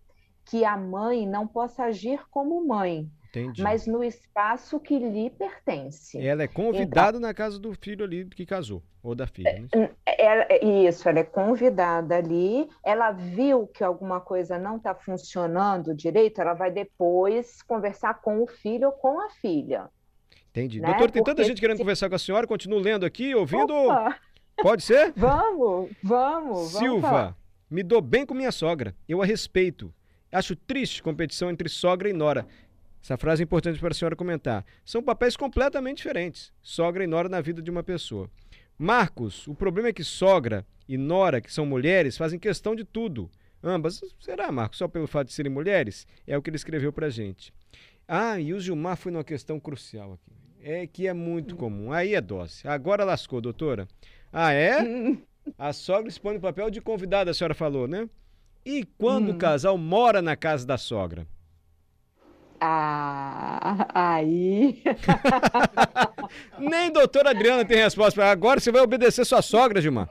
que 0.46 0.64
a 0.64 0.78
mãe 0.78 1.28
não 1.28 1.48
possa 1.48 1.86
agir 1.86 2.20
como 2.30 2.66
mãe, 2.66 3.10
Entendi. 3.40 3.62
mas 3.62 3.86
no 3.86 4.04
espaço 4.04 4.80
que 4.80 4.98
lhe 4.98 5.30
pertence. 5.30 6.18
Ela 6.26 6.44
é 6.44 6.48
convidada 6.48 7.20
na 7.20 7.34
casa 7.34 7.60
do 7.60 7.74
filho 7.74 8.04
ali 8.06 8.26
que 8.26 8.46
casou. 8.46 8.82
Ou 9.04 9.14
da 9.14 9.28
filha, 9.28 9.68
né? 9.74 9.90
Ela- 10.06 10.48
isso, 10.64 11.08
ela 11.08 11.20
é 11.20 11.24
convidada 11.24 12.16
ali, 12.18 12.68
ela 12.84 13.12
viu 13.12 13.68
que 13.68 13.84
alguma 13.84 14.20
coisa 14.20 14.58
não 14.58 14.78
está 14.78 14.96
funcionando 14.96 15.94
direito, 15.94 16.42
ela 16.42 16.54
vai 16.54 16.72
depois 16.72 17.62
conversar 17.62 18.16
com 18.22 18.42
o 18.42 18.48
filho 18.48 18.88
ou 18.88 18.94
com 18.94 19.20
a 19.20 19.30
filha. 19.30 19.90
Entendi. 20.50 20.80
né? 20.80 20.88
Doutor, 20.88 21.12
tem 21.12 21.22
tanta 21.22 21.36
Porque 21.36 21.50
gente 21.50 21.60
querendo 21.60 21.78
se- 21.78 21.84
conversar 21.84 22.10
com 22.10 22.16
a 22.16 22.20
senhora. 22.20 22.48
Continuo 22.48 22.80
lendo 22.80 23.06
aqui, 23.06 23.36
ouvindo. 23.36 23.74
Opa, 23.74 24.16
Pode 24.62 24.84
ser? 24.84 25.12
vamos, 25.18 25.92
vamos, 26.02 26.72
vamos. 26.72 26.72
Silva, 26.72 27.36
me 27.70 27.84
dou 27.84 28.00
bem 28.02 28.26
com 28.26 28.34
minha 28.34 28.52
sogra. 28.54 28.96
Eu 29.08 29.22
a 29.22 29.26
respeito. 29.26 29.94
Acho 30.32 30.56
triste 30.56 31.04
competição 31.04 31.50
entre 31.52 31.68
sogra 31.70 32.10
e 32.10 32.14
nora. 32.14 32.48
Essa 33.06 33.18
frase 33.18 33.44
é 33.44 33.46
importante 33.46 33.80
para 33.80 33.92
a 33.92 33.94
senhora 33.94 34.16
comentar. 34.16 34.66
São 34.84 35.04
papéis 35.04 35.38
completamente 35.38 35.98
diferentes. 35.98 36.52
Sogra 36.60 37.04
e 37.04 37.08
nora 37.08 37.30
na 37.30 37.40
vida 37.40 37.62
de 37.62 37.70
uma 37.70 37.84
pessoa. 37.84 38.28
Marcos, 38.80 39.48
o 39.48 39.54
problema 39.54 39.90
é 39.90 39.94
que 39.94 40.04
sogra 40.04 40.66
e 40.90 40.98
nora, 40.98 41.40
que 41.40 41.54
são 41.54 41.68
mulheres, 41.68 42.18
fazem 42.18 42.40
questão 42.40 42.76
de 42.76 42.84
tudo. 42.84 43.30
Ambas. 43.64 44.02
Será, 44.20 44.52
Marcos? 44.52 44.80
Só 44.80 44.88
pelo 44.88 45.06
fato 45.06 45.28
de 45.28 45.34
serem 45.34 45.52
mulheres? 45.52 46.08
É 46.26 46.36
o 46.36 46.42
que 46.42 46.50
ele 46.50 46.58
escreveu 46.58 46.92
pra 46.92 47.08
gente. 47.12 47.54
Ah, 48.08 48.40
e 48.40 48.56
o 48.56 48.60
Gilmar 48.60 48.98
foi 48.98 49.12
numa 49.12 49.24
questão 49.24 49.60
crucial 49.60 50.14
aqui. 50.14 50.32
É 50.64 50.88
que 50.88 51.08
é 51.08 51.14
muito 51.14 51.56
comum. 51.56 51.92
Aí 51.94 52.16
é 52.16 52.22
dose. 52.22 52.68
Agora 52.68 53.04
lascou, 53.06 53.40
doutora. 53.40 53.88
Ah, 54.34 54.52
é? 54.52 54.80
A 55.60 55.72
sogra 55.74 56.10
expõe 56.10 56.34
no 56.34 56.42
papel 56.42 56.72
de 56.72 56.82
convidada, 56.82 57.30
a 57.30 57.34
senhora 57.36 57.54
falou, 57.54 57.88
né? 57.88 58.10
E 58.66 58.84
quando 58.98 59.30
Hum. 59.30 59.36
o 59.36 59.38
casal 59.38 59.78
mora 59.78 60.20
na 60.24 60.36
casa 60.36 60.66
da 60.66 60.76
sogra? 60.76 61.28
Ah, 62.60 63.88
aí. 63.94 64.82
Nem 66.58 66.92
doutora 66.92 67.32
Adriana 67.32 67.66
tem 67.66 67.78
resposta. 67.78 68.20
pra- 68.20 68.32
Agora 68.32 68.60
você 68.60 68.72
vai 68.72 68.82
obedecer 68.82 69.26
sua 69.26 69.42
sogra, 69.42 69.82
Gilmar. 69.82 70.10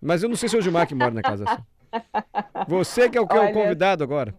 Mas 0.00 0.22
eu 0.22 0.28
não 0.28 0.36
sei 0.36 0.48
se 0.48 0.56
é 0.56 0.58
o 0.58 0.62
Gilmar 0.62 0.86
que 0.86 0.94
mora 0.94 1.10
na 1.10 1.22
casa. 1.22 1.44
Você 2.68 3.08
que 3.08 3.18
é 3.18 3.20
o 3.20 3.26
que 3.26 3.36
é 3.36 3.40
o 3.40 3.42
Olha- 3.44 3.52
convidado 3.52 4.02
agora. 4.04 4.34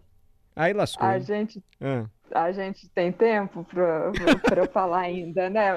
Aí 0.54 0.72
lascou. 0.72 1.06
A 1.06 1.18
gente, 1.18 1.62
Ah. 1.80 2.04
a 2.34 2.52
gente 2.52 2.88
tem 2.90 3.10
tempo 3.12 3.64
para 3.64 4.66
falar 4.72 5.00
ainda, 5.00 5.48
né? 5.48 5.70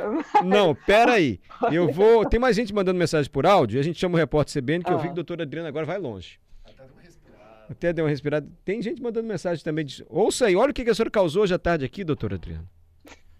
Não, 0.44 0.76
pera 0.76 1.14
aí. 1.14 1.40
Eu 1.72 1.92
vou. 1.92 2.26
Tem 2.26 2.40
mais 2.40 2.56
gente 2.56 2.74
mandando 2.74 3.00
mensagem 3.00 3.32
por 3.32 3.46
áudio. 3.46 3.80
A 3.80 3.84
gente 3.84 4.00
chama 4.00 4.16
o 4.16 4.18
repórter 4.18 4.54
CBN, 4.62 4.84
que 4.84 4.92
eu 4.92 4.98
vi 4.98 5.04
Ah. 5.04 5.08
que 5.08 5.12
a 5.12 5.16
doutora 5.16 5.44
Adriana 5.44 5.70
agora 5.70 5.86
vai 5.86 5.98
longe. 5.98 6.40
Até 7.70 7.92
deu 7.92 8.06
uma 8.06 8.10
respirada. 8.10 8.48
Tem 8.64 8.82
gente 8.82 9.02
mandando 9.02 9.28
mensagem 9.28 9.64
também. 9.64 9.86
De... 9.86 10.06
Ouça 10.10 10.48
aí, 10.48 10.56
olha 10.56 10.72
o 10.72 10.74
que 10.74 10.84
que 10.84 10.90
a 10.90 10.96
senhora 10.96 11.10
causou 11.10 11.44
hoje 11.44 11.54
à 11.54 11.60
tarde 11.60 11.86
aqui, 11.86 12.04
doutora 12.04 12.36
Adriana. 12.36 12.70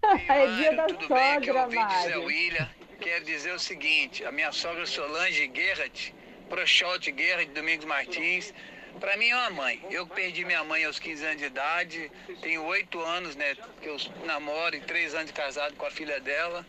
É 0.28 0.46
dia 0.56 0.76
da 0.76 0.86
tudo 0.86 1.08
bem? 1.08 1.18
Aqui 1.18 1.50
é 1.50 1.52
o 1.52 1.56
sogra, 1.56 1.62
ouvinte 1.64 2.02
Zé. 2.04 2.16
William. 2.16 2.68
Quero 3.00 3.24
dizer 3.24 3.52
o 3.52 3.58
seguinte, 3.58 4.24
a 4.24 4.30
minha 4.32 4.52
sogra 4.52 4.86
Solange 4.86 5.50
Gerhardt, 5.52 6.14
Prochote 6.48 7.14
Gerhardt 7.16 7.52
Domingos 7.52 7.84
Martins, 7.84 8.54
para 9.00 9.16
mim 9.16 9.28
é 9.28 9.36
uma 9.36 9.50
mãe. 9.50 9.84
Eu 9.90 10.06
perdi 10.06 10.44
minha 10.44 10.64
mãe 10.64 10.84
aos 10.84 10.98
15 10.98 11.24
anos 11.24 11.38
de 11.38 11.44
idade, 11.46 12.10
tenho 12.40 12.64
oito 12.64 13.00
anos, 13.00 13.36
né, 13.36 13.54
que 13.82 13.88
eu 13.88 13.96
namoro 14.24 14.76
e 14.76 14.80
três 14.80 15.14
anos 15.14 15.26
de 15.26 15.32
casado 15.32 15.74
com 15.74 15.86
a 15.86 15.90
filha 15.90 16.20
dela. 16.20 16.64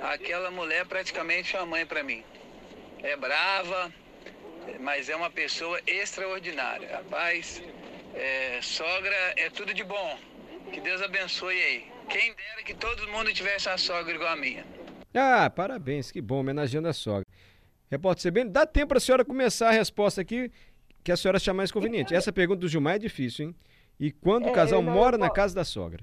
Aquela 0.00 0.50
mulher 0.50 0.86
praticamente 0.86 1.56
é 1.56 1.58
uma 1.60 1.66
mãe 1.66 1.86
para 1.86 2.02
mim. 2.02 2.22
É 3.02 3.16
brava, 3.16 3.92
mas 4.80 5.08
é 5.08 5.16
uma 5.16 5.30
pessoa 5.30 5.80
extraordinária. 5.86 6.96
Rapaz, 6.96 7.62
é, 8.14 8.60
sogra 8.62 9.14
é 9.36 9.50
tudo 9.50 9.72
de 9.74 9.84
bom. 9.84 10.18
Que 10.72 10.80
Deus 10.80 11.02
abençoe 11.02 11.60
aí. 11.60 11.86
Quem 12.08 12.34
dera 12.34 12.62
que 12.64 12.74
todo 12.74 13.08
mundo 13.08 13.32
tivesse 13.32 13.68
uma 13.68 13.78
sogra 13.78 14.14
igual 14.14 14.30
a 14.32 14.36
minha. 14.36 14.64
Ah, 15.14 15.50
parabéns, 15.50 16.10
que 16.10 16.20
bom, 16.20 16.40
homenageando 16.40 16.88
a 16.88 16.92
sogra. 16.92 17.26
Repórter 17.90 18.30
CBN, 18.32 18.50
dá 18.50 18.64
tempo 18.66 18.88
para 18.88 18.98
a 18.98 19.00
senhora 19.00 19.24
começar 19.24 19.68
a 19.68 19.72
resposta 19.72 20.20
aqui, 20.20 20.50
que 21.04 21.12
a 21.12 21.16
senhora 21.16 21.36
achar 21.36 21.52
mais 21.52 21.70
conveniente. 21.70 22.14
Essa 22.14 22.32
pergunta 22.32 22.60
do 22.60 22.68
Gilmar 22.68 22.94
é 22.94 22.98
difícil, 22.98 23.46
hein? 23.46 23.54
E 24.00 24.10
quando 24.10 24.46
o 24.46 24.48
É, 24.48 24.52
casal 24.52 24.80
eu 24.80 24.84
não 24.84 24.92
mora 24.92 25.18
na 25.18 25.28
casa 25.28 25.54
da 25.54 25.64
sogra? 25.64 26.02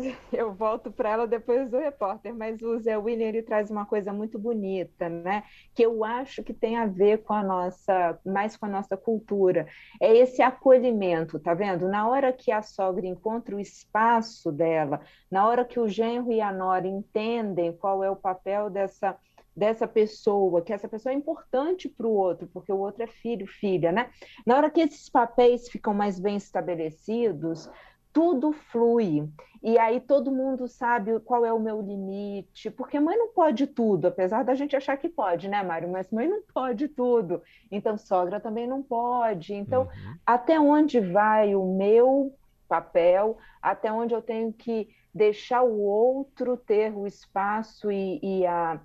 Eu 0.32 0.52
volto 0.52 0.90
para 0.90 1.10
ela 1.10 1.26
depois 1.26 1.70
do 1.70 1.78
repórter, 1.78 2.34
mas 2.34 2.60
o 2.62 2.78
Zé 2.78 2.96
William 2.96 3.28
ele 3.28 3.42
traz 3.42 3.70
uma 3.70 3.86
coisa 3.86 4.12
muito 4.12 4.38
bonita, 4.38 5.08
né? 5.08 5.44
Que 5.74 5.84
eu 5.84 6.04
acho 6.04 6.42
que 6.42 6.52
tem 6.52 6.76
a 6.76 6.86
ver 6.86 7.22
com 7.22 7.32
a 7.32 7.42
nossa, 7.42 8.18
mais 8.24 8.56
com 8.56 8.66
a 8.66 8.68
nossa 8.68 8.96
cultura. 8.96 9.66
É 10.00 10.16
esse 10.16 10.42
acolhimento, 10.42 11.38
tá 11.38 11.54
vendo? 11.54 11.88
Na 11.88 12.08
hora 12.08 12.32
que 12.32 12.50
a 12.50 12.62
sogra 12.62 13.06
encontra 13.06 13.54
o 13.54 13.60
espaço 13.60 14.50
dela, 14.50 15.00
na 15.30 15.46
hora 15.46 15.64
que 15.64 15.78
o 15.78 15.88
genro 15.88 16.32
e 16.32 16.40
a 16.40 16.52
nora 16.52 16.86
entendem 16.86 17.72
qual 17.72 18.02
é 18.02 18.10
o 18.10 18.16
papel 18.16 18.70
dessa 18.70 19.16
dessa 19.54 19.86
pessoa, 19.86 20.62
que 20.62 20.72
essa 20.72 20.88
pessoa 20.88 21.12
é 21.12 21.16
importante 21.16 21.88
para 21.88 22.06
o 22.06 22.12
outro, 22.12 22.46
porque 22.46 22.72
o 22.72 22.78
outro 22.78 23.02
é 23.02 23.06
filho, 23.06 23.46
filha, 23.46 23.92
né? 23.92 24.08
Na 24.46 24.56
hora 24.56 24.70
que 24.70 24.80
esses 24.80 25.08
papéis 25.10 25.68
ficam 25.68 25.92
mais 25.92 26.18
bem 26.18 26.36
estabelecidos, 26.36 27.68
tudo 28.12 28.52
flui. 28.52 29.28
E 29.62 29.78
aí 29.78 30.00
todo 30.00 30.32
mundo 30.32 30.66
sabe 30.66 31.20
qual 31.20 31.44
é 31.44 31.52
o 31.52 31.60
meu 31.60 31.80
limite, 31.82 32.70
porque 32.70 32.98
mãe 32.98 33.16
não 33.16 33.28
pode 33.32 33.66
tudo, 33.66 34.06
apesar 34.08 34.42
da 34.42 34.54
gente 34.54 34.74
achar 34.74 34.96
que 34.96 35.08
pode, 35.08 35.48
né, 35.48 35.62
Mário? 35.62 35.88
Mas 35.90 36.10
mãe 36.10 36.28
não 36.28 36.42
pode 36.54 36.88
tudo. 36.88 37.42
Então 37.70 37.96
sogra 37.98 38.40
também 38.40 38.66
não 38.66 38.82
pode. 38.82 39.54
Então, 39.54 39.82
Uhum. 39.82 40.16
até 40.24 40.58
onde 40.58 40.98
vai 41.00 41.54
o 41.54 41.64
meu 41.76 42.34
papel, 42.68 43.36
até 43.60 43.92
onde 43.92 44.14
eu 44.14 44.22
tenho 44.22 44.52
que 44.52 44.88
deixar 45.12 45.62
o 45.62 45.80
outro 45.80 46.56
ter 46.56 46.96
o 46.96 47.06
espaço 47.06 47.90
e, 47.90 48.18
e 48.22 48.46
a 48.46 48.80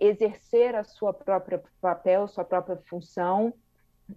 exercer 0.00 0.74
a 0.74 0.84
sua 0.84 1.14
própria 1.14 1.62
papel, 1.80 2.28
sua 2.28 2.44
própria 2.44 2.76
função. 2.88 3.54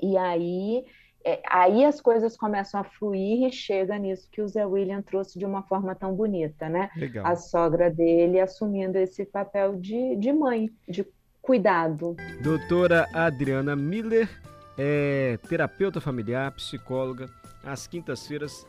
E 0.01 0.17
aí 0.17 0.85
é, 1.23 1.41
aí 1.47 1.83
as 1.83 1.99
coisas 1.99 2.37
começam 2.37 2.79
a 2.79 2.83
fluir 2.83 3.47
e 3.47 3.51
chega 3.51 3.97
nisso 3.97 4.29
que 4.31 4.41
o 4.41 4.47
Zé 4.47 4.65
William 4.65 5.01
trouxe 5.01 5.37
de 5.37 5.45
uma 5.45 5.63
forma 5.63 5.93
tão 5.93 6.13
bonita, 6.13 6.69
né? 6.69 6.89
Legal. 6.95 7.25
A 7.25 7.35
sogra 7.35 7.89
dele 7.89 8.39
assumindo 8.39 8.97
esse 8.97 9.25
papel 9.25 9.75
de, 9.75 10.15
de 10.15 10.31
mãe, 10.31 10.69
de 10.87 11.05
cuidado. 11.41 12.15
Doutora 12.41 13.07
Adriana 13.13 13.75
Miller 13.75 14.29
é 14.77 15.37
terapeuta 15.49 15.99
familiar, 15.99 16.51
psicóloga. 16.53 17.29
Às 17.63 17.85
quintas-feiras 17.85 18.65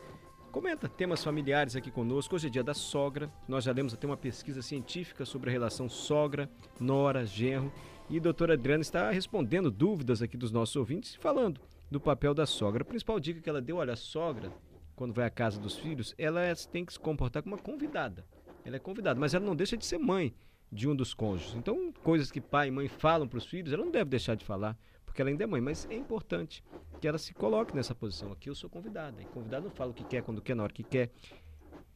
comenta 0.51 0.89
temas 0.89 1.23
familiares 1.23 1.77
aqui 1.77 1.89
conosco. 1.89 2.35
Hoje 2.35 2.47
é 2.47 2.49
dia 2.49 2.63
da 2.63 2.73
sogra. 2.73 3.31
Nós 3.47 3.63
já 3.63 3.71
lemos 3.71 3.93
até 3.93 4.05
uma 4.05 4.17
pesquisa 4.17 4.61
científica 4.61 5.23
sobre 5.23 5.49
a 5.49 5.53
relação 5.53 5.87
sogra, 5.87 6.49
nora, 6.77 7.25
genro. 7.25 7.71
E 8.09 8.17
a 8.17 8.21
doutora 8.21 8.55
Adriana 8.55 8.81
está 8.81 9.09
respondendo 9.09 9.71
dúvidas 9.71 10.21
aqui 10.21 10.35
dos 10.35 10.51
nossos 10.51 10.75
ouvintes, 10.75 11.15
falando 11.15 11.61
do 11.91 11.99
papel 11.99 12.33
da 12.33 12.45
sogra. 12.45 12.83
A 12.83 12.85
principal 12.85 13.19
dica 13.19 13.41
que 13.41 13.49
ela 13.49 13.61
deu, 13.61 13.75
olha, 13.75 13.93
a 13.93 13.97
sogra, 13.97 14.51
quando 14.95 15.13
vai 15.13 15.25
à 15.25 15.29
casa 15.29 15.59
dos 15.59 15.77
filhos, 15.77 16.15
ela 16.17 16.41
é- 16.41 16.55
tem 16.55 16.85
que 16.85 16.93
se 16.93 16.99
comportar 16.99 17.43
como 17.43 17.53
uma 17.53 17.61
convidada. 17.61 18.25
Ela 18.63 18.77
é 18.77 18.79
convidada, 18.79 19.19
mas 19.19 19.33
ela 19.33 19.45
não 19.45 19.55
deixa 19.55 19.75
de 19.75 19.85
ser 19.85 19.97
mãe 19.97 20.33
de 20.71 20.87
um 20.87 20.95
dos 20.95 21.13
cônjuges. 21.13 21.53
Então, 21.53 21.91
coisas 22.01 22.31
que 22.31 22.39
pai 22.39 22.69
e 22.69 22.71
mãe 22.71 22.87
falam 22.87 23.27
para 23.27 23.37
os 23.37 23.45
filhos, 23.45 23.73
ela 23.73 23.83
não 23.83 23.91
deve 23.91 24.09
deixar 24.09 24.35
de 24.35 24.45
falar, 24.45 24.77
porque 25.05 25.21
ela 25.21 25.29
ainda 25.29 25.43
é 25.43 25.47
mãe, 25.47 25.59
mas 25.59 25.85
é 25.89 25.95
importante 25.95 26.63
que 27.01 27.07
ela 27.07 27.17
se 27.17 27.33
coloque 27.33 27.75
nessa 27.75 27.93
posição. 27.93 28.31
Aqui 28.31 28.49
eu 28.49 28.55
sou 28.55 28.69
convidada, 28.69 29.21
e 29.21 29.25
convidado 29.25 29.65
não 29.65 29.71
fala 29.71 29.91
o 29.91 29.93
que 29.93 30.05
quer, 30.05 30.23
quando 30.23 30.41
quer, 30.41 30.55
na 30.55 30.63
hora 30.63 30.71
que 30.71 30.83
quer. 30.83 31.11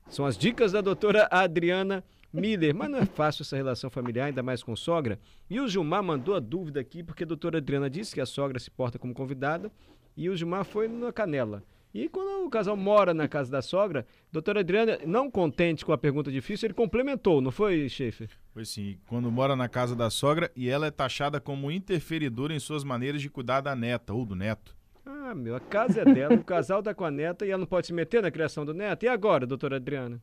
São 0.09 0.25
as 0.25 0.37
dicas 0.37 0.73
da 0.73 0.81
doutora 0.81 1.27
Adriana 1.31 2.03
Miller, 2.35 2.75
mas 2.75 2.89
não 2.89 2.99
é 2.99 3.05
fácil 3.05 3.43
essa 3.43 3.55
relação 3.55 3.89
familiar, 3.89 4.25
ainda 4.25 4.43
mais 4.43 4.61
com 4.61 4.75
sogra. 4.75 5.19
E 5.49 5.59
o 5.59 5.67
Gilmar 5.67 6.03
mandou 6.03 6.35
a 6.35 6.39
dúvida 6.39 6.79
aqui, 6.79 7.01
porque 7.01 7.23
a 7.23 7.27
doutora 7.27 7.57
Adriana 7.57 7.89
disse 7.89 8.13
que 8.13 8.21
a 8.21 8.25
sogra 8.25 8.59
se 8.59 8.69
porta 8.69 8.99
como 8.99 9.13
convidada 9.13 9.71
e 10.15 10.29
o 10.29 10.35
Gilmar 10.35 10.65
foi 10.65 10.87
na 10.87 11.11
canela. 11.11 11.63
E 11.93 12.09
quando 12.09 12.45
o 12.45 12.49
casal 12.49 12.75
mora 12.75 13.13
na 13.13 13.25
casa 13.25 13.49
da 13.49 13.61
sogra, 13.61 14.05
doutora 14.29 14.59
Adriana, 14.59 14.99
não 15.05 15.31
contente 15.31 15.85
com 15.85 15.93
a 15.93 15.97
pergunta 15.97 16.29
difícil, 16.29 16.67
ele 16.67 16.73
complementou, 16.73 17.39
não 17.39 17.51
foi, 17.51 17.87
Schaefer? 17.87 18.29
Foi 18.53 18.65
sim, 18.65 18.97
quando 19.07 19.31
mora 19.31 19.55
na 19.55 19.69
casa 19.69 19.95
da 19.95 20.09
sogra 20.09 20.51
e 20.57 20.67
ela 20.67 20.87
é 20.87 20.91
taxada 20.91 21.39
como 21.39 21.71
interferidora 21.71 22.53
em 22.53 22.59
suas 22.59 22.83
maneiras 22.83 23.21
de 23.21 23.29
cuidar 23.29 23.61
da 23.61 23.73
neta 23.73 24.13
ou 24.13 24.25
do 24.25 24.35
neto. 24.35 24.75
Ah, 25.05 25.33
meu, 25.33 25.55
a 25.55 25.59
casa 25.61 26.01
é 26.01 26.05
dela, 26.05 26.35
o 26.35 26.43
casal 26.43 26.83
tá 26.83 26.93
com 26.93 27.05
a 27.05 27.11
neta 27.11 27.45
e 27.45 27.49
ela 27.49 27.59
não 27.59 27.65
pode 27.65 27.87
se 27.87 27.93
meter 27.93 28.21
na 28.21 28.29
criação 28.29 28.65
do 28.65 28.73
neto. 28.73 29.03
E 29.03 29.07
agora, 29.07 29.47
doutora 29.47 29.77
Adriana? 29.77 30.21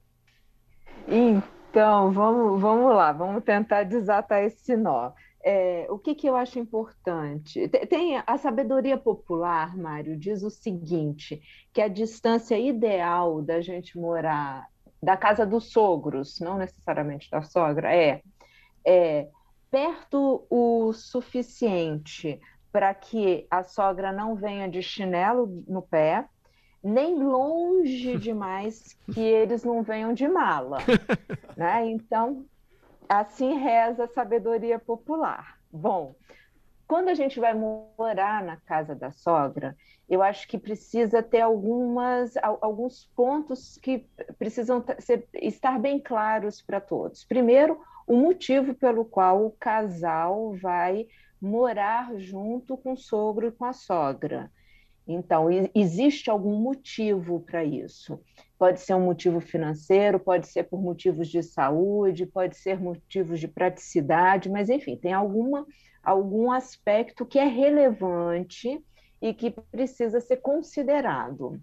Então, 1.72 2.12
vamos, 2.12 2.60
vamos 2.60 2.94
lá, 2.94 3.12
vamos 3.12 3.42
tentar 3.44 3.84
desatar 3.84 4.44
esse 4.44 4.76
nó. 4.76 5.12
É, 5.42 5.86
o 5.88 5.98
que, 5.98 6.14
que 6.14 6.26
eu 6.26 6.36
acho 6.36 6.58
importante? 6.58 7.66
Tem 7.88 8.22
a 8.26 8.36
sabedoria 8.36 8.98
popular, 8.98 9.74
Mário, 9.74 10.14
diz 10.14 10.42
o 10.42 10.50
seguinte: 10.50 11.40
que 11.72 11.80
a 11.80 11.88
distância 11.88 12.58
ideal 12.58 13.40
da 13.40 13.62
gente 13.62 13.98
morar 13.98 14.66
da 15.02 15.16
casa 15.16 15.46
dos 15.46 15.72
sogros, 15.72 16.38
não 16.40 16.58
necessariamente 16.58 17.30
da 17.30 17.40
sogra, 17.40 17.90
é, 17.90 18.20
é 18.84 19.28
perto 19.70 20.46
o 20.50 20.92
suficiente 20.92 22.38
para 22.70 22.92
que 22.92 23.46
a 23.50 23.64
sogra 23.64 24.12
não 24.12 24.34
venha 24.34 24.68
de 24.68 24.82
chinelo 24.82 25.64
no 25.66 25.80
pé, 25.80 26.26
nem 26.82 27.22
longe 27.22 28.18
demais 28.18 28.96
que 29.12 29.20
eles 29.20 29.64
não 29.64 29.82
venham 29.82 30.12
de 30.12 30.26
mala, 30.26 30.78
né? 31.56 31.86
Então, 31.86 32.44
Assim 33.12 33.58
reza 33.58 34.04
a 34.04 34.08
sabedoria 34.08 34.78
popular. 34.78 35.58
Bom, 35.70 36.14
quando 36.86 37.08
a 37.08 37.14
gente 37.14 37.38
vai 37.38 37.52
morar 37.52 38.42
na 38.42 38.56
casa 38.56 38.94
da 38.94 39.12
sogra, 39.12 39.76
eu 40.08 40.22
acho 40.22 40.48
que 40.48 40.56
precisa 40.56 41.22
ter 41.22 41.42
algumas, 41.42 42.32
alguns 42.38 43.10
pontos 43.14 43.78
que 43.82 44.06
precisam 44.38 44.82
ser, 44.98 45.28
estar 45.34 45.78
bem 45.78 46.00
claros 46.00 46.62
para 46.62 46.80
todos. 46.80 47.22
Primeiro, 47.22 47.78
o 48.06 48.16
motivo 48.16 48.74
pelo 48.74 49.04
qual 49.04 49.44
o 49.44 49.56
casal 49.60 50.54
vai 50.56 51.06
morar 51.38 52.16
junto 52.16 52.78
com 52.78 52.92
o 52.92 52.96
sogro 52.96 53.48
e 53.48 53.52
com 53.52 53.66
a 53.66 53.74
sogra. 53.74 54.50
Então, 55.06 55.48
existe 55.74 56.30
algum 56.30 56.56
motivo 56.56 57.40
para 57.40 57.64
isso. 57.64 58.20
Pode 58.58 58.80
ser 58.80 58.94
um 58.94 59.04
motivo 59.04 59.40
financeiro, 59.40 60.20
pode 60.20 60.46
ser 60.46 60.64
por 60.64 60.80
motivos 60.80 61.28
de 61.28 61.42
saúde, 61.42 62.26
pode 62.26 62.56
ser 62.56 62.80
motivos 62.80 63.40
de 63.40 63.48
praticidade, 63.48 64.48
mas 64.48 64.68
enfim, 64.68 64.96
tem 64.96 65.12
alguma, 65.12 65.66
algum 66.02 66.52
aspecto 66.52 67.26
que 67.26 67.38
é 67.38 67.46
relevante 67.46 68.80
e 69.20 69.34
que 69.34 69.50
precisa 69.50 70.20
ser 70.20 70.36
considerado. 70.36 71.60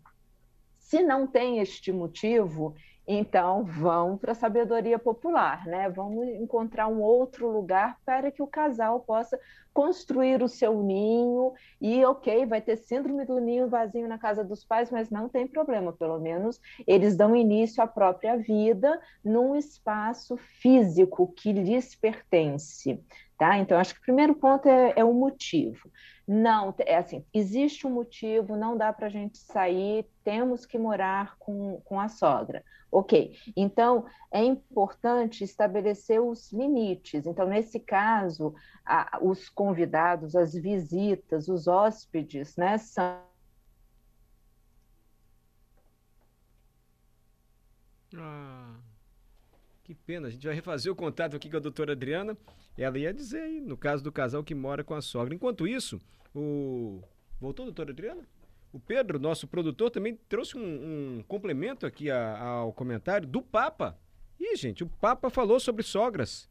Se 0.78 1.02
não 1.04 1.28
tem 1.28 1.60
este 1.60 1.92
motivo, 1.92 2.74
então, 3.12 3.64
vão 3.64 4.16
para 4.16 4.34
a 4.34 4.36
sabedoria 4.36 5.00
popular, 5.00 5.66
né? 5.66 5.90
Vamos 5.90 6.28
encontrar 6.28 6.88
um 6.88 7.02
outro 7.02 7.50
lugar 7.50 7.98
para 8.06 8.30
que 8.30 8.44
o 8.44 8.46
casal 8.46 9.00
possa 9.00 9.40
construir 9.74 10.44
o 10.44 10.48
seu 10.48 10.84
ninho 10.84 11.54
e, 11.82 12.06
ok, 12.06 12.46
vai 12.46 12.62
ter 12.62 12.78
síndrome 12.78 13.26
do 13.26 13.40
ninho 13.40 13.68
vazio 13.68 14.08
na 14.08 14.20
casa 14.20 14.44
dos 14.44 14.64
pais, 14.64 14.92
mas 14.92 15.10
não 15.10 15.28
tem 15.28 15.48
problema, 15.48 15.92
pelo 15.92 16.20
menos 16.20 16.62
eles 16.86 17.18
dão 17.18 17.36
início 17.36 17.82
à 17.82 17.88
própria 17.88 18.38
vida 18.38 19.02
num 19.26 19.56
espaço 19.56 20.38
físico 20.38 21.34
que 21.36 21.52
lhes 21.52 21.96
pertence. 21.96 23.04
Tá? 23.40 23.58
Então, 23.58 23.80
acho 23.80 23.94
que 23.94 24.02
o 24.02 24.04
primeiro 24.04 24.36
ponto 24.36 24.68
é, 24.68 24.94
é 24.98 25.04
o 25.06 25.14
motivo. 25.14 25.90
Não, 26.28 26.76
é 26.80 26.98
assim, 26.98 27.26
existe 27.34 27.88
um 27.88 27.90
motivo, 27.90 28.58
não 28.58 28.78
dá 28.78 28.92
para 28.92 29.08
a 29.08 29.10
gente 29.10 29.38
sair, 29.38 30.06
temos 30.26 30.66
que 30.66 30.78
morar 30.78 31.38
com, 31.40 31.80
com 31.86 31.98
a 32.02 32.10
sogra. 32.10 32.62
Ok, 32.92 33.38
então 33.56 34.06
é 34.30 34.44
importante 34.44 35.42
estabelecer 35.42 36.22
os 36.22 36.52
limites. 36.52 37.26
Então, 37.26 37.48
nesse 37.48 37.80
caso, 37.80 38.54
a, 38.86 39.20
os 39.22 39.48
convidados, 39.48 40.36
as 40.36 40.54
visitas, 40.54 41.48
os 41.48 41.66
hóspedes, 41.66 42.58
né, 42.58 42.78
são. 42.78 43.22
Ah, 48.18 48.76
que 49.90 49.96
pena. 49.96 50.28
A 50.28 50.30
gente 50.30 50.46
vai 50.46 50.54
refazer 50.54 50.92
o 50.92 50.96
contato 50.96 51.36
aqui 51.36 51.50
com 51.50 51.58
a 51.58 51.60
doutora 51.60 51.94
Adriana. 51.94 52.38
Ela 52.78 53.00
ia 53.00 53.12
dizer 53.12 53.42
aí, 53.42 53.60
no 53.60 53.76
caso 53.76 54.04
do 54.04 54.12
casal 54.12 54.44
que 54.44 54.54
mora 54.54 54.84
com 54.84 54.94
a 54.94 55.02
sogra. 55.02 55.34
Enquanto 55.34 55.68
isso, 55.68 56.00
o. 56.34 57.02
Voltou, 57.42 57.66
doutora 57.66 57.92
Adriana? 57.92 58.22
O 58.72 58.80
Pedro, 58.80 59.18
nosso 59.18 59.48
produtor, 59.48 59.90
também 59.90 60.16
trouxe 60.30 60.58
um, 60.58 60.62
um 61.18 61.24
complemento 61.28 61.88
aqui 61.88 62.12
a, 62.12 62.40
ao 62.40 62.72
comentário 62.72 63.28
do 63.28 63.42
Papa. 63.42 63.98
E, 64.40 64.56
gente, 64.56 64.84
o 64.84 64.88
Papa 64.88 65.30
falou 65.30 65.60
sobre 65.60 65.82
sogras 65.82 66.48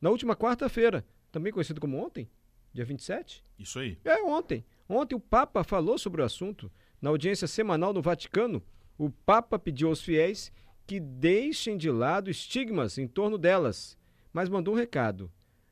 na 0.00 0.08
última 0.08 0.34
quarta-feira, 0.34 1.04
também 1.30 1.52
conhecido 1.52 1.80
como 1.80 2.02
ontem, 2.02 2.30
dia 2.72 2.86
27. 2.86 3.44
Isso 3.58 3.78
aí. 3.80 3.98
É, 4.02 4.22
ontem. 4.22 4.64
Ontem 4.88 5.14
o 5.14 5.20
Papa 5.20 5.62
falou 5.62 5.98
sobre 5.98 6.22
o 6.22 6.24
assunto. 6.24 6.72
Na 7.02 7.10
audiência 7.10 7.46
semanal 7.46 7.92
no 7.92 8.00
Vaticano, 8.00 8.62
o 8.96 9.10
Papa 9.10 9.58
pediu 9.58 9.88
aos 9.88 10.00
fiéis 10.00 10.50
que 10.88 10.98
deixem 10.98 11.76
de 11.76 11.90
lado 11.90 12.30
estigmas 12.30 12.96
em 12.96 13.06
torno 13.06 13.36
delas, 13.36 13.96
mas 14.32 14.48
mandou 14.48 14.72
um 14.74 14.76
recado. 14.76 15.30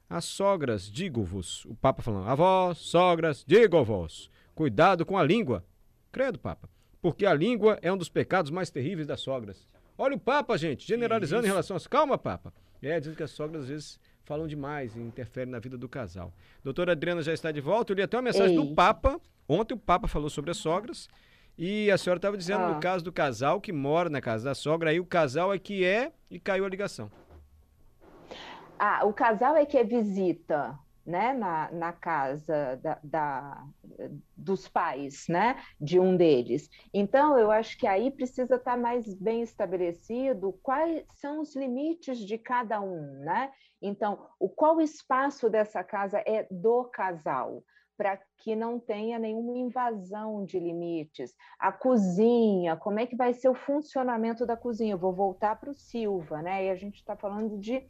As 0.09 0.27
sogras, 0.27 0.93
digo-vos, 0.93 1.65
o 1.65 1.75
Papa 1.75 2.03
falando, 2.03 2.29
avós, 2.29 2.77
sogras, 2.77 3.43
digo-vos, 3.45 4.31
cuidado 4.55 5.07
com 5.07 5.17
a 5.17 5.25
língua, 5.25 5.65
Credo, 6.13 6.39
Papa. 6.39 6.69
Porque 7.01 7.25
a 7.25 7.33
língua 7.33 7.79
é 7.81 7.93
um 7.93 7.97
dos 7.97 8.09
pecados 8.11 8.51
mais 8.51 8.71
terríveis 8.71 9.07
das 9.07 9.21
sogras. 9.21 9.67
Olha 9.97 10.17
o 10.17 10.21
Papa, 10.21 10.57
gente, 10.59 10.87
generalizando 10.87 11.43
Isso. 11.43 11.49
em 11.49 11.51
relação 11.51 11.77
às. 11.77 11.87
Calma, 11.87 12.19
Papa. 12.19 12.53
É, 12.83 12.99
dizendo 12.99 13.17
que 13.17 13.23
as 13.23 13.31
sogras 13.31 13.63
às 13.63 13.69
vezes 13.69 14.01
falam 14.23 14.47
demais 14.47 14.95
e 14.97 15.01
interferem 15.01 15.51
na 15.51 15.59
vida 15.59 15.79
do 15.79 15.89
casal. 15.89 16.33
Doutora 16.63 16.93
Adriana 16.93 17.23
já 17.23 17.33
está 17.33 17.51
de 17.51 17.61
volta. 17.61 17.93
Eu 17.93 17.97
li 17.97 18.03
até 18.03 18.17
uma 18.17 18.23
mensagem 18.23 18.57
Ei. 18.59 18.67
do 18.67 18.75
Papa. 18.75 19.19
Ontem 19.49 19.75
o 19.75 19.79
Papa 19.79 20.09
falou 20.09 20.29
sobre 20.29 20.51
as 20.51 20.59
sogras. 20.59 21.09
E 21.59 21.91
a 21.91 21.97
senhora 21.97 22.19
estava 22.19 22.37
dizendo 22.37 22.65
ah. 22.65 22.75
no 22.75 22.81
caso 22.81 23.03
do 23.03 23.13
casal 23.13 23.61
que 23.61 23.73
mora 23.73 24.11
na 24.11 24.21
casa 24.21 24.45
da 24.45 24.55
sogra, 24.55 24.91
aí 24.91 25.01
o 25.01 25.07
casal 25.07 25.55
é 25.55 25.59
que 25.59 25.85
é 25.85 26.13
e 26.31 26.39
caiu 26.39 26.65
a 26.65 26.69
ligação. 26.69 27.11
Ah, 28.79 29.07
o 29.07 29.13
casal 29.13 29.57
é 29.57 29.65
que 29.65 29.79
é 29.79 29.85
visita 29.85 30.79
né, 31.07 31.33
na, 31.33 31.71
na 31.71 31.93
casa 31.93 32.79
da, 32.83 32.99
da, 33.03 33.65
dos 34.37 34.69
pais, 34.69 35.27
né, 35.29 35.57
de 35.81 36.01
um 36.01 36.17
deles. 36.17 36.69
Então, 36.93 37.39
eu 37.39 37.51
acho 37.51 37.79
que 37.79 37.87
aí 37.87 38.11
precisa 38.11 38.57
estar 38.57 38.77
mais 38.77 39.15
bem 39.15 39.41
estabelecido 39.41 40.59
quais 40.63 41.05
são 41.15 41.41
os 41.41 41.55
limites 41.55 42.19
de 42.19 42.37
cada 42.37 42.81
um, 42.81 43.21
né? 43.21 43.53
Então, 43.81 44.27
o 44.41 44.49
qual 44.49 44.81
espaço 44.81 45.49
dessa 45.49 45.85
casa 45.85 46.19
é 46.27 46.47
do 46.51 46.85
casal, 46.85 47.63
para 47.97 48.19
que 48.39 48.55
não 48.55 48.79
tenha 48.79 49.19
nenhuma 49.19 49.57
invasão 49.57 50.45
de 50.45 50.59
limites. 50.59 51.35
A 51.59 51.73
cozinha, 51.73 52.77
como 52.77 53.01
é 53.01 53.07
que 53.07 53.17
vai 53.17 53.33
ser 53.33 53.49
o 53.49 53.55
funcionamento 53.55 54.47
da 54.47 54.57
cozinha? 54.57 54.95
Eu 54.95 54.99
vou 54.99 55.13
voltar 55.13 55.57
para 55.57 55.71
o 55.71 55.75
Silva, 55.75 56.43
né? 56.43 56.67
E 56.67 56.71
a 56.71 56.77
gente 56.77 56.97
está 56.97 57.17
falando 57.17 57.59
de 57.59 57.83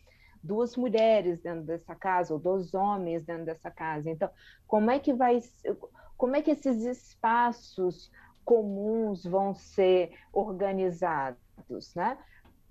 duas 0.43 0.77
mulheres 0.77 1.41
dentro 1.41 1.65
dessa 1.65 1.95
casa 1.95 2.33
ou 2.33 2.39
dois 2.39 2.73
homens 2.73 3.25
dentro 3.25 3.47
dessa 3.47 3.71
casa. 3.71 4.09
Então, 4.09 4.31
como 4.67 4.91
é 4.91 4.99
que 4.99 5.13
vai 5.13 5.41
como 6.17 6.35
é 6.35 6.41
que 6.41 6.51
esses 6.51 6.83
espaços 6.83 8.11
comuns 8.45 9.25
vão 9.25 9.55
ser 9.55 10.13
organizados, 10.33 11.95
né? 11.95 12.17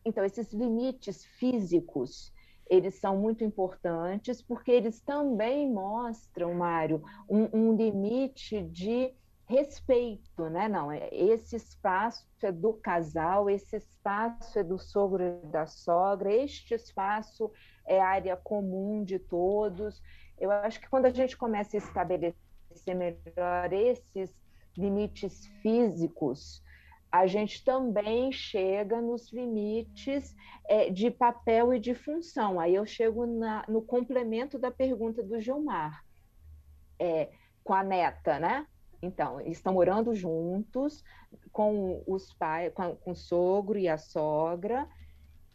Então, 0.04 0.24
esses 0.24 0.54
limites 0.54 1.26
físicos, 1.26 2.32
eles 2.68 2.96
são 2.96 3.18
muito 3.18 3.44
importantes 3.44 4.42
porque 4.42 4.72
eles 4.72 5.00
também 5.02 5.72
mostram, 5.72 6.54
Mário, 6.54 7.04
um, 7.30 7.48
um 7.54 7.76
limite 7.76 8.62
de 8.64 9.14
respeito, 9.48 10.50
né? 10.50 10.68
Não, 10.68 10.92
é, 10.92 11.08
esse 11.12 11.56
espaço 11.56 12.26
é 12.42 12.52
do 12.52 12.74
casal, 12.74 13.50
esse 13.50 13.78
espaço 13.78 14.58
é 14.58 14.64
do 14.64 14.80
sogro 14.80 15.24
e 15.24 15.48
da 15.48 15.68
sogra, 15.68 16.34
este 16.34 16.74
espaço 16.74 17.52
é 17.86 18.00
área 18.00 18.36
comum 18.36 19.04
de 19.04 19.20
todos. 19.20 20.02
Eu 20.38 20.52
acho 20.52 20.80
que 20.80 20.90
quando 20.90 21.06
a 21.06 21.12
gente 21.12 21.38
começa 21.38 21.78
a 21.78 21.80
estabelecer 21.80 22.36
melhor 22.96 23.72
esses 23.72 24.34
limites 24.76 25.46
físicos, 25.62 26.62
a 27.20 27.28
gente 27.28 27.64
também 27.64 28.30
chega 28.32 29.02
nos 29.02 29.32
limites 29.32 30.36
é, 30.68 30.90
de 30.90 31.10
papel 31.10 31.74
e 31.74 31.80
de 31.80 31.94
função. 31.94 32.60
Aí 32.60 32.76
eu 32.76 32.86
chego 32.86 33.26
na, 33.26 33.64
no 33.70 33.82
complemento 33.82 34.60
da 34.60 34.70
pergunta 34.70 35.24
do 35.24 35.40
Gilmar, 35.40 36.04
é, 37.00 37.30
com 37.64 37.74
a 37.74 37.84
neta, 37.84 38.38
né? 38.38 38.68
Então, 39.02 39.40
estão 39.42 39.74
morando 39.74 40.14
juntos 40.14 41.04
com 41.54 42.04
os 42.06 42.34
pais, 42.34 42.74
com, 42.74 42.96
com 42.98 43.12
o 43.12 43.16
sogro 43.16 43.78
e 43.78 43.88
a 43.88 43.98
sogra, 43.98 44.86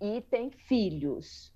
e 0.00 0.22
tem 0.22 0.50
filhos. 0.50 1.54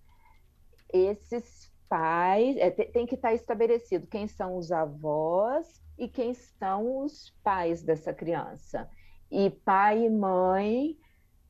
Esses 0.92 1.72
pais, 1.88 2.58
é, 2.58 2.70
tem 2.70 3.06
que 3.06 3.14
estar 3.14 3.32
estabelecido 3.32 4.06
quem 4.06 4.28
são 4.28 4.58
os 4.58 4.70
avós 4.70 5.82
e 5.96 6.08
quem 6.08 6.34
são 6.34 7.04
os 7.04 7.30
pais 7.42 7.82
dessa 7.82 8.12
criança. 8.12 8.86
E 9.36 9.50
pai 9.50 10.04
e 10.04 10.10
mãe 10.10 10.96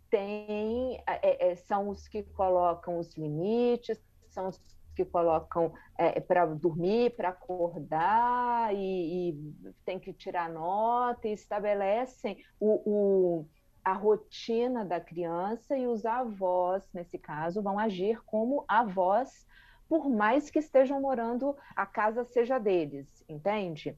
tem, 0.08 1.02
é, 1.06 1.50
é, 1.50 1.56
são 1.56 1.90
os 1.90 2.08
que 2.08 2.22
colocam 2.22 2.98
os 2.98 3.14
limites, 3.14 4.02
são 4.30 4.48
os 4.48 4.58
que 4.96 5.04
colocam 5.04 5.70
é, 5.98 6.18
para 6.18 6.46
dormir, 6.46 7.14
para 7.14 7.28
acordar, 7.28 8.74
e, 8.74 9.32
e, 9.32 9.74
tem 9.84 9.98
que 9.98 10.14
tirar 10.14 10.48
nota, 10.48 11.28
e 11.28 11.34
estabelecem 11.34 12.42
o, 12.58 12.80
o, 12.86 13.48
a 13.84 13.92
rotina 13.92 14.82
da 14.82 14.98
criança, 14.98 15.76
e 15.76 15.86
os 15.86 16.06
avós, 16.06 16.88
nesse 16.94 17.18
caso, 17.18 17.60
vão 17.62 17.78
agir 17.78 18.18
como 18.24 18.64
avós, 18.66 19.46
por 19.86 20.08
mais 20.08 20.48
que 20.48 20.58
estejam 20.58 21.02
morando, 21.02 21.54
a 21.76 21.84
casa 21.84 22.24
seja 22.24 22.58
deles, 22.58 23.22
entende? 23.28 23.94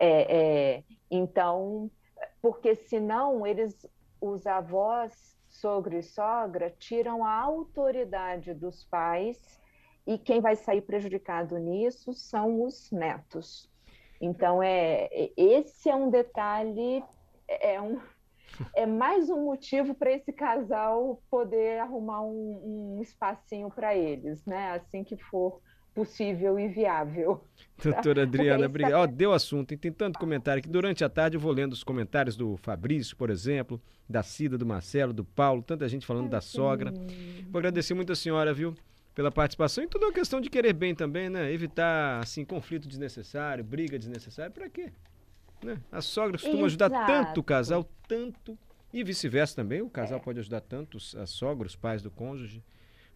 É, 0.00 0.36
é, 0.78 0.84
então, 1.08 1.88
porque 2.40 2.74
senão 2.74 3.46
eles, 3.46 3.86
os 4.20 4.46
avós, 4.46 5.36
sogro 5.48 5.96
e 5.96 6.02
sogra, 6.02 6.74
tiram 6.78 7.24
a 7.24 7.32
autoridade 7.32 8.54
dos 8.54 8.84
pais 8.84 9.58
e 10.06 10.16
quem 10.18 10.40
vai 10.40 10.56
sair 10.56 10.82
prejudicado 10.82 11.58
nisso 11.58 12.12
são 12.12 12.62
os 12.62 12.90
netos. 12.90 13.70
Então, 14.20 14.62
é, 14.62 15.08
esse 15.36 15.88
é 15.88 15.94
um 15.94 16.10
detalhe, 16.10 17.04
é, 17.46 17.80
um, 17.80 18.00
é 18.74 18.86
mais 18.86 19.30
um 19.30 19.44
motivo 19.44 19.94
para 19.94 20.10
esse 20.10 20.32
casal 20.32 21.22
poder 21.30 21.78
arrumar 21.78 22.22
um, 22.22 22.96
um 22.96 23.02
espacinho 23.02 23.70
para 23.70 23.94
eles, 23.94 24.44
né? 24.44 24.72
Assim 24.72 25.04
que 25.04 25.16
for 25.16 25.60
possível 25.98 26.58
e 26.58 26.68
viável. 26.68 27.42
Doutora 27.82 28.22
Adriana, 28.22 28.66
obrigado. 28.66 29.12
Deu 29.12 29.32
assunto, 29.32 29.76
tem 29.76 29.92
tanto 29.92 30.18
comentário 30.18 30.62
que 30.62 30.68
durante 30.68 31.04
a 31.04 31.08
tarde 31.08 31.36
eu 31.36 31.40
vou 31.40 31.52
lendo 31.52 31.72
os 31.72 31.82
comentários 31.82 32.36
do 32.36 32.56
Fabrício, 32.56 33.16
por 33.16 33.30
exemplo, 33.30 33.80
da 34.08 34.22
Cida, 34.22 34.56
do 34.56 34.64
Marcelo, 34.64 35.12
do 35.12 35.24
Paulo, 35.24 35.62
tanta 35.62 35.88
gente 35.88 36.06
falando 36.06 36.28
da 36.28 36.40
sogra. 36.40 36.92
Vou 37.50 37.58
agradecer 37.58 37.94
muito 37.94 38.12
a 38.12 38.16
senhora, 38.16 38.54
viu? 38.54 38.74
pela 39.14 39.32
participação 39.32 39.82
e 39.82 39.88
tudo 39.88 40.04
é 40.04 40.06
uma 40.06 40.14
questão 40.14 40.40
de 40.40 40.48
querer 40.48 40.72
bem 40.72 40.94
também, 40.94 41.28
né? 41.28 41.52
Evitar 41.52 42.22
assim 42.22 42.44
conflito 42.44 42.86
desnecessário, 42.86 43.64
briga 43.64 43.98
desnecessária, 43.98 44.48
para 44.48 44.68
quê? 44.68 44.92
Né? 45.60 45.76
A 45.90 46.00
sogra 46.00 46.38
costuma 46.38 46.66
ajudar 46.66 46.88
tanto 46.88 47.40
o 47.40 47.42
casal, 47.42 47.84
tanto 48.06 48.56
e 48.92 49.02
vice-versa 49.02 49.56
também. 49.56 49.82
O 49.82 49.90
casal 49.90 50.18
é. 50.18 50.22
pode 50.22 50.38
ajudar 50.38 50.60
tanto 50.60 50.98
a 51.16 51.26
sogra, 51.26 51.66
os 51.66 51.74
pais 51.74 52.00
do 52.00 52.12
cônjuge, 52.12 52.62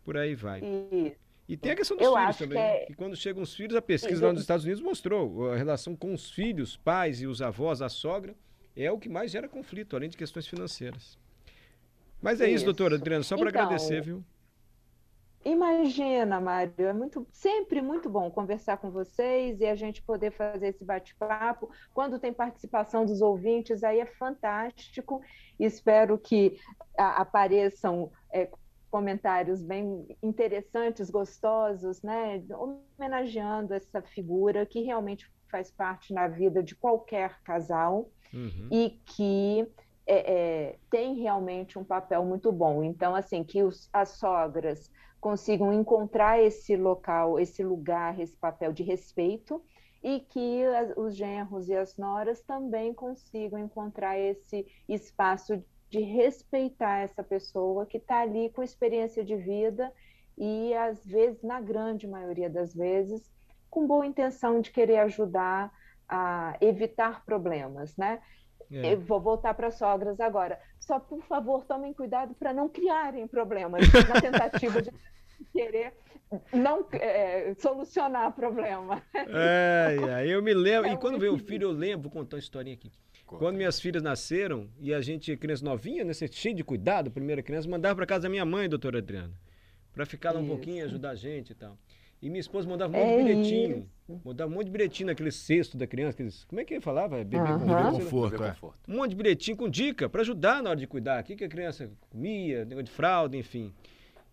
por 0.02 0.16
aí 0.16 0.34
vai. 0.34 0.60
E, 0.64 1.14
e 1.48 1.56
tem 1.56 1.72
a 1.72 1.76
questão 1.76 1.96
dos 1.96 2.06
Eu 2.06 2.16
filhos 2.16 2.36
também. 2.36 2.58
Que, 2.58 2.82
é... 2.82 2.86
que, 2.86 2.94
quando 2.94 3.16
chegam 3.16 3.42
os 3.42 3.54
filhos, 3.54 3.76
a 3.76 3.82
pesquisa 3.82 4.26
lá 4.26 4.32
nos 4.32 4.42
Estados 4.42 4.64
Unidos 4.64 4.82
mostrou 4.82 5.50
a 5.50 5.56
relação 5.56 5.96
com 5.96 6.14
os 6.14 6.30
filhos, 6.30 6.76
pais 6.76 7.20
e 7.20 7.26
os 7.26 7.42
avós, 7.42 7.82
a 7.82 7.88
sogra, 7.88 8.34
é 8.76 8.90
o 8.90 8.98
que 8.98 9.08
mais 9.08 9.30
gera 9.30 9.48
conflito, 9.48 9.96
além 9.96 10.08
de 10.08 10.16
questões 10.16 10.46
financeiras. 10.46 11.18
Mas 12.20 12.40
é 12.40 12.46
isso, 12.46 12.56
isso 12.56 12.64
doutora 12.64 12.94
Adriana, 12.94 13.24
só 13.24 13.36
para 13.36 13.50
então, 13.50 13.62
agradecer, 13.62 14.00
viu? 14.00 14.24
Imagina, 15.44 16.40
Mário, 16.40 16.86
é 16.86 16.92
muito, 16.92 17.26
sempre 17.32 17.82
muito 17.82 18.08
bom 18.08 18.30
conversar 18.30 18.76
com 18.76 18.92
vocês 18.92 19.60
e 19.60 19.66
a 19.66 19.74
gente 19.74 20.00
poder 20.00 20.30
fazer 20.30 20.68
esse 20.68 20.84
bate-papo. 20.84 21.68
Quando 21.92 22.20
tem 22.20 22.32
participação 22.32 23.04
dos 23.04 23.20
ouvintes, 23.20 23.82
aí 23.82 23.98
é 23.98 24.06
fantástico. 24.06 25.20
Espero 25.58 26.16
que 26.16 26.56
a, 26.96 27.22
apareçam 27.22 28.12
é, 28.32 28.48
comentários 28.92 29.62
bem 29.62 30.06
interessantes, 30.22 31.08
gostosos, 31.08 32.02
né? 32.02 32.44
Homenageando 32.98 33.72
essa 33.72 34.02
figura 34.02 34.66
que 34.66 34.82
realmente 34.82 35.32
faz 35.50 35.70
parte 35.70 36.12
na 36.12 36.28
vida 36.28 36.62
de 36.62 36.76
qualquer 36.76 37.40
casal 37.42 38.10
uhum. 38.34 38.68
e 38.70 39.00
que 39.06 39.66
é, 40.06 40.32
é, 40.32 40.78
tem 40.90 41.14
realmente 41.14 41.78
um 41.78 41.84
papel 41.84 42.22
muito 42.22 42.52
bom. 42.52 42.84
Então, 42.84 43.14
assim, 43.14 43.42
que 43.42 43.62
os, 43.62 43.88
as 43.94 44.10
sogras 44.10 44.90
consigam 45.18 45.72
encontrar 45.72 46.42
esse 46.42 46.76
local, 46.76 47.40
esse 47.40 47.64
lugar, 47.64 48.20
esse 48.20 48.36
papel 48.36 48.74
de 48.74 48.82
respeito 48.82 49.62
e 50.02 50.20
que 50.20 50.64
as, 50.64 50.92
os 50.98 51.16
genros 51.16 51.70
e 51.70 51.74
as 51.74 51.96
noras 51.96 52.42
também 52.42 52.92
consigam 52.92 53.58
encontrar 53.58 54.18
esse 54.18 54.66
espaço 54.86 55.64
de 55.92 56.00
respeitar 56.00 57.00
essa 57.00 57.22
pessoa 57.22 57.84
que 57.84 57.98
está 57.98 58.20
ali 58.22 58.48
com 58.48 58.62
experiência 58.62 59.22
de 59.22 59.36
vida 59.36 59.92
e 60.38 60.72
às 60.72 61.04
vezes, 61.04 61.42
na 61.42 61.60
grande 61.60 62.06
maioria 62.06 62.48
das 62.48 62.74
vezes, 62.74 63.30
com 63.68 63.86
boa 63.86 64.06
intenção 64.06 64.62
de 64.62 64.70
querer 64.70 65.00
ajudar 65.00 65.70
a 66.08 66.56
evitar 66.62 67.22
problemas, 67.26 67.94
né? 67.94 68.22
É. 68.70 68.94
Eu 68.94 69.00
vou 69.02 69.20
voltar 69.20 69.52
para 69.52 69.70
sogras 69.70 70.18
agora. 70.18 70.58
Só, 70.80 70.98
por 70.98 71.22
favor, 71.24 71.66
tomem 71.66 71.92
cuidado 71.92 72.34
para 72.36 72.54
não 72.54 72.70
criarem 72.70 73.26
problemas 73.26 73.82
na 74.08 74.18
tentativa 74.18 74.80
de 74.80 74.90
querer 75.52 75.92
não 76.54 76.86
é, 76.92 77.52
solucionar 77.58 78.32
problema. 78.32 79.02
É, 79.14 80.22
é, 80.22 80.26
eu 80.26 80.42
me 80.42 80.54
lembro. 80.54 80.88
É 80.88 80.94
e 80.94 80.96
quando 80.96 81.18
veio 81.18 81.34
o 81.34 81.38
filho, 81.38 81.64
eu 81.64 81.72
lembro, 81.72 82.08
vou 82.08 82.12
contar 82.12 82.36
uma 82.36 82.40
historinha 82.40 82.76
aqui. 82.76 82.90
Quando 83.38 83.56
minhas 83.56 83.80
filhas 83.80 84.02
nasceram 84.02 84.68
e 84.80 84.92
a 84.92 85.00
gente, 85.00 85.36
criança 85.36 85.64
novinha, 85.64 86.04
né, 86.04 86.12
cheio 86.30 86.54
de 86.54 86.64
cuidado, 86.64 87.10
primeira 87.10 87.42
criança, 87.42 87.68
mandava 87.68 87.96
para 87.96 88.06
casa 88.06 88.22
da 88.22 88.28
minha 88.28 88.44
mãe, 88.44 88.68
doutora 88.68 88.98
Adriana, 88.98 89.32
para 89.92 90.06
ficar 90.06 90.32
lá 90.32 90.40
um 90.40 90.46
pouquinho, 90.46 90.84
ajudar 90.84 91.10
a 91.10 91.14
gente 91.14 91.50
e 91.50 91.54
tal. 91.54 91.76
E 92.22 92.28
minha 92.28 92.40
esposa 92.40 92.68
mandava 92.68 92.96
um 92.96 93.00
monte 93.00 93.24
de 93.24 93.30
é 93.30 93.34
bilhetinho. 93.34 93.88
Isso. 94.08 94.20
Mandava 94.24 94.48
um 94.50 94.54
monte 94.54 94.66
de 94.66 94.70
bilhetinho 94.70 95.08
naquele 95.08 95.32
cesto 95.32 95.76
da 95.76 95.88
criança. 95.88 96.10
Aqueles, 96.10 96.44
como 96.44 96.60
é 96.60 96.64
que 96.64 96.74
ele 96.74 96.80
falava? 96.80 97.16
Bebê 97.16 97.38
uhum. 97.38 97.98
conforto. 97.98 98.38
conforto, 98.38 98.78
é. 98.88 98.92
Um 98.92 98.96
monte 98.98 99.10
de 99.10 99.16
bilhetinho 99.16 99.56
com 99.56 99.68
dica 99.68 100.08
para 100.08 100.20
ajudar 100.20 100.62
na 100.62 100.70
hora 100.70 100.78
de 100.78 100.86
cuidar. 100.86 101.20
O 101.20 101.24
que, 101.24 101.34
que 101.34 101.42
a 101.42 101.48
criança 101.48 101.90
comia, 102.10 102.64
negócio 102.64 102.84
de 102.84 102.90
fralda, 102.92 103.36
enfim. 103.36 103.74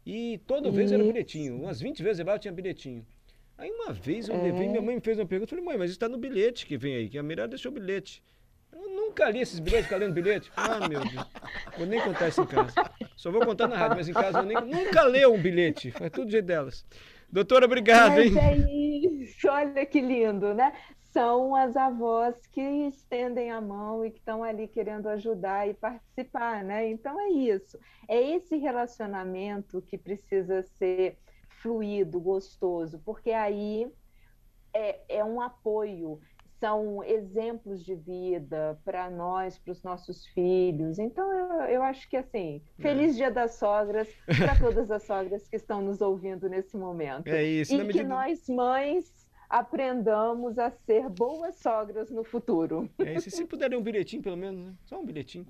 E 0.06 0.40
toda 0.46 0.70
vez 0.70 0.92
era 0.92 1.04
bilhetinho. 1.04 1.56
Umas 1.56 1.82
20 1.82 2.04
vezes 2.04 2.20
eu 2.20 2.40
tinha 2.40 2.52
bilhetinho. 2.52 3.04
Aí 3.58 3.72
uma 3.72 3.92
vez 3.92 4.30
eu 4.30 4.36
é. 4.36 4.44
levei, 4.44 4.70
minha 4.70 4.82
mãe 4.82 4.96
me 4.96 5.02
fez 5.02 5.18
uma 5.18 5.26
pergunta. 5.26 5.52
Eu 5.52 5.58
falei, 5.58 5.66
mãe, 5.66 5.78
mas 5.78 5.90
está 5.90 6.08
no 6.08 6.18
bilhete 6.18 6.68
que 6.68 6.78
vem 6.78 6.96
aí, 6.96 7.10
que 7.10 7.18
a 7.18 7.24
Mirada 7.24 7.50
deixou 7.50 7.72
o 7.72 7.76
bilhete. 7.76 8.22
Eu 8.72 8.90
nunca 8.90 9.30
li 9.30 9.42
esses 9.42 9.60
bilhetes, 9.60 9.86
ficar 9.86 9.98
lendo 9.98 10.14
bilhete. 10.14 10.52
Ah, 10.56 10.88
meu 10.88 11.02
Deus. 11.02 11.28
Vou 11.78 11.88
nem 11.88 12.02
contar 12.02 12.28
isso 12.28 12.42
em 12.42 12.46
casa. 12.46 12.74
Só 13.16 13.32
vou 13.32 13.46
contar 13.46 13.68
na 13.68 13.76
rádio, 13.76 13.98
mas 13.98 14.08
em 14.08 14.14
casa 14.14 14.40
eu 14.40 14.46
nem, 14.46 14.58
nunca 14.62 15.04
leu 15.04 15.34
um 15.34 15.42
bilhete. 15.42 15.92
Faz 15.92 16.12
tudo 16.12 16.26
do 16.26 16.32
jeito 16.32 16.46
delas. 16.46 16.86
Doutora, 17.32 17.66
obrigado, 17.66 18.16
Mas 18.16 18.36
hein? 18.36 18.40
É 18.40 19.24
isso, 19.24 19.48
olha 19.48 19.86
que 19.86 20.02
lindo, 20.02 20.54
né? 20.54 20.74
São 21.12 21.56
as 21.56 21.76
avós 21.76 22.36
que 22.48 22.62
estendem 22.62 23.52
a 23.52 23.62
mão 23.62 24.06
e 24.06 24.12
que 24.12 24.20
estão 24.20 24.44
ali 24.44 24.68
querendo 24.68 25.08
ajudar 25.10 25.68
e 25.68 25.74
participar, 25.74 26.64
né? 26.64 26.90
Então 26.90 27.20
é 27.20 27.30
isso. 27.30 27.78
É 28.08 28.20
esse 28.20 28.58
relacionamento 28.58 29.82
que 29.82 29.98
precisa 29.98 30.64
ser 30.78 31.18
fluido, 31.62 32.20
gostoso, 32.20 33.00
porque 33.06 33.32
aí 33.32 33.92
é, 34.74 35.18
é 35.18 35.26
um 35.26 35.42
apoio, 35.42 36.20
são 36.60 37.04
exemplos 37.04 37.84
de 37.84 37.96
vida 37.96 38.80
para 38.84 39.10
nós, 39.10 39.58
para 39.58 39.72
os 39.72 39.84
nossos 39.84 40.26
filhos. 40.28 41.00
Então, 41.00 41.32
eu, 41.32 41.62
eu 41.66 41.84
acho 41.84 42.10
que, 42.10 42.18
assim, 42.18 42.62
feliz 42.78 43.14
é. 43.14 43.18
Dia 43.18 43.32
das 43.32 43.56
Sogras 43.56 44.08
para 44.26 44.58
todas 44.58 44.92
as 44.92 45.04
sogras 45.04 45.48
que 45.48 45.56
estão 45.56 45.82
nos 45.82 46.02
ouvindo 46.02 46.50
nesse 46.50 46.78
momento. 46.78 47.28
É 47.28 47.44
isso. 47.44 47.74
E 47.74 47.78
que 47.78 47.84
medida... 47.84 48.08
nós, 48.08 48.48
mães, 48.48 49.12
aprendamos 49.50 50.60
a 50.60 50.70
ser 50.70 51.10
boas 51.10 51.56
sogras 51.56 52.12
no 52.12 52.24
futuro. 52.24 52.90
É 53.00 53.16
isso. 53.16 53.32
Se 53.32 53.46
puderem 53.46 53.78
um 53.78 53.82
bilhetinho, 53.82 54.22
pelo 54.22 54.38
menos, 54.38 54.64
né? 54.64 54.74
Só 54.86 55.00
um 55.00 55.06
bilhetinho. 55.06 55.46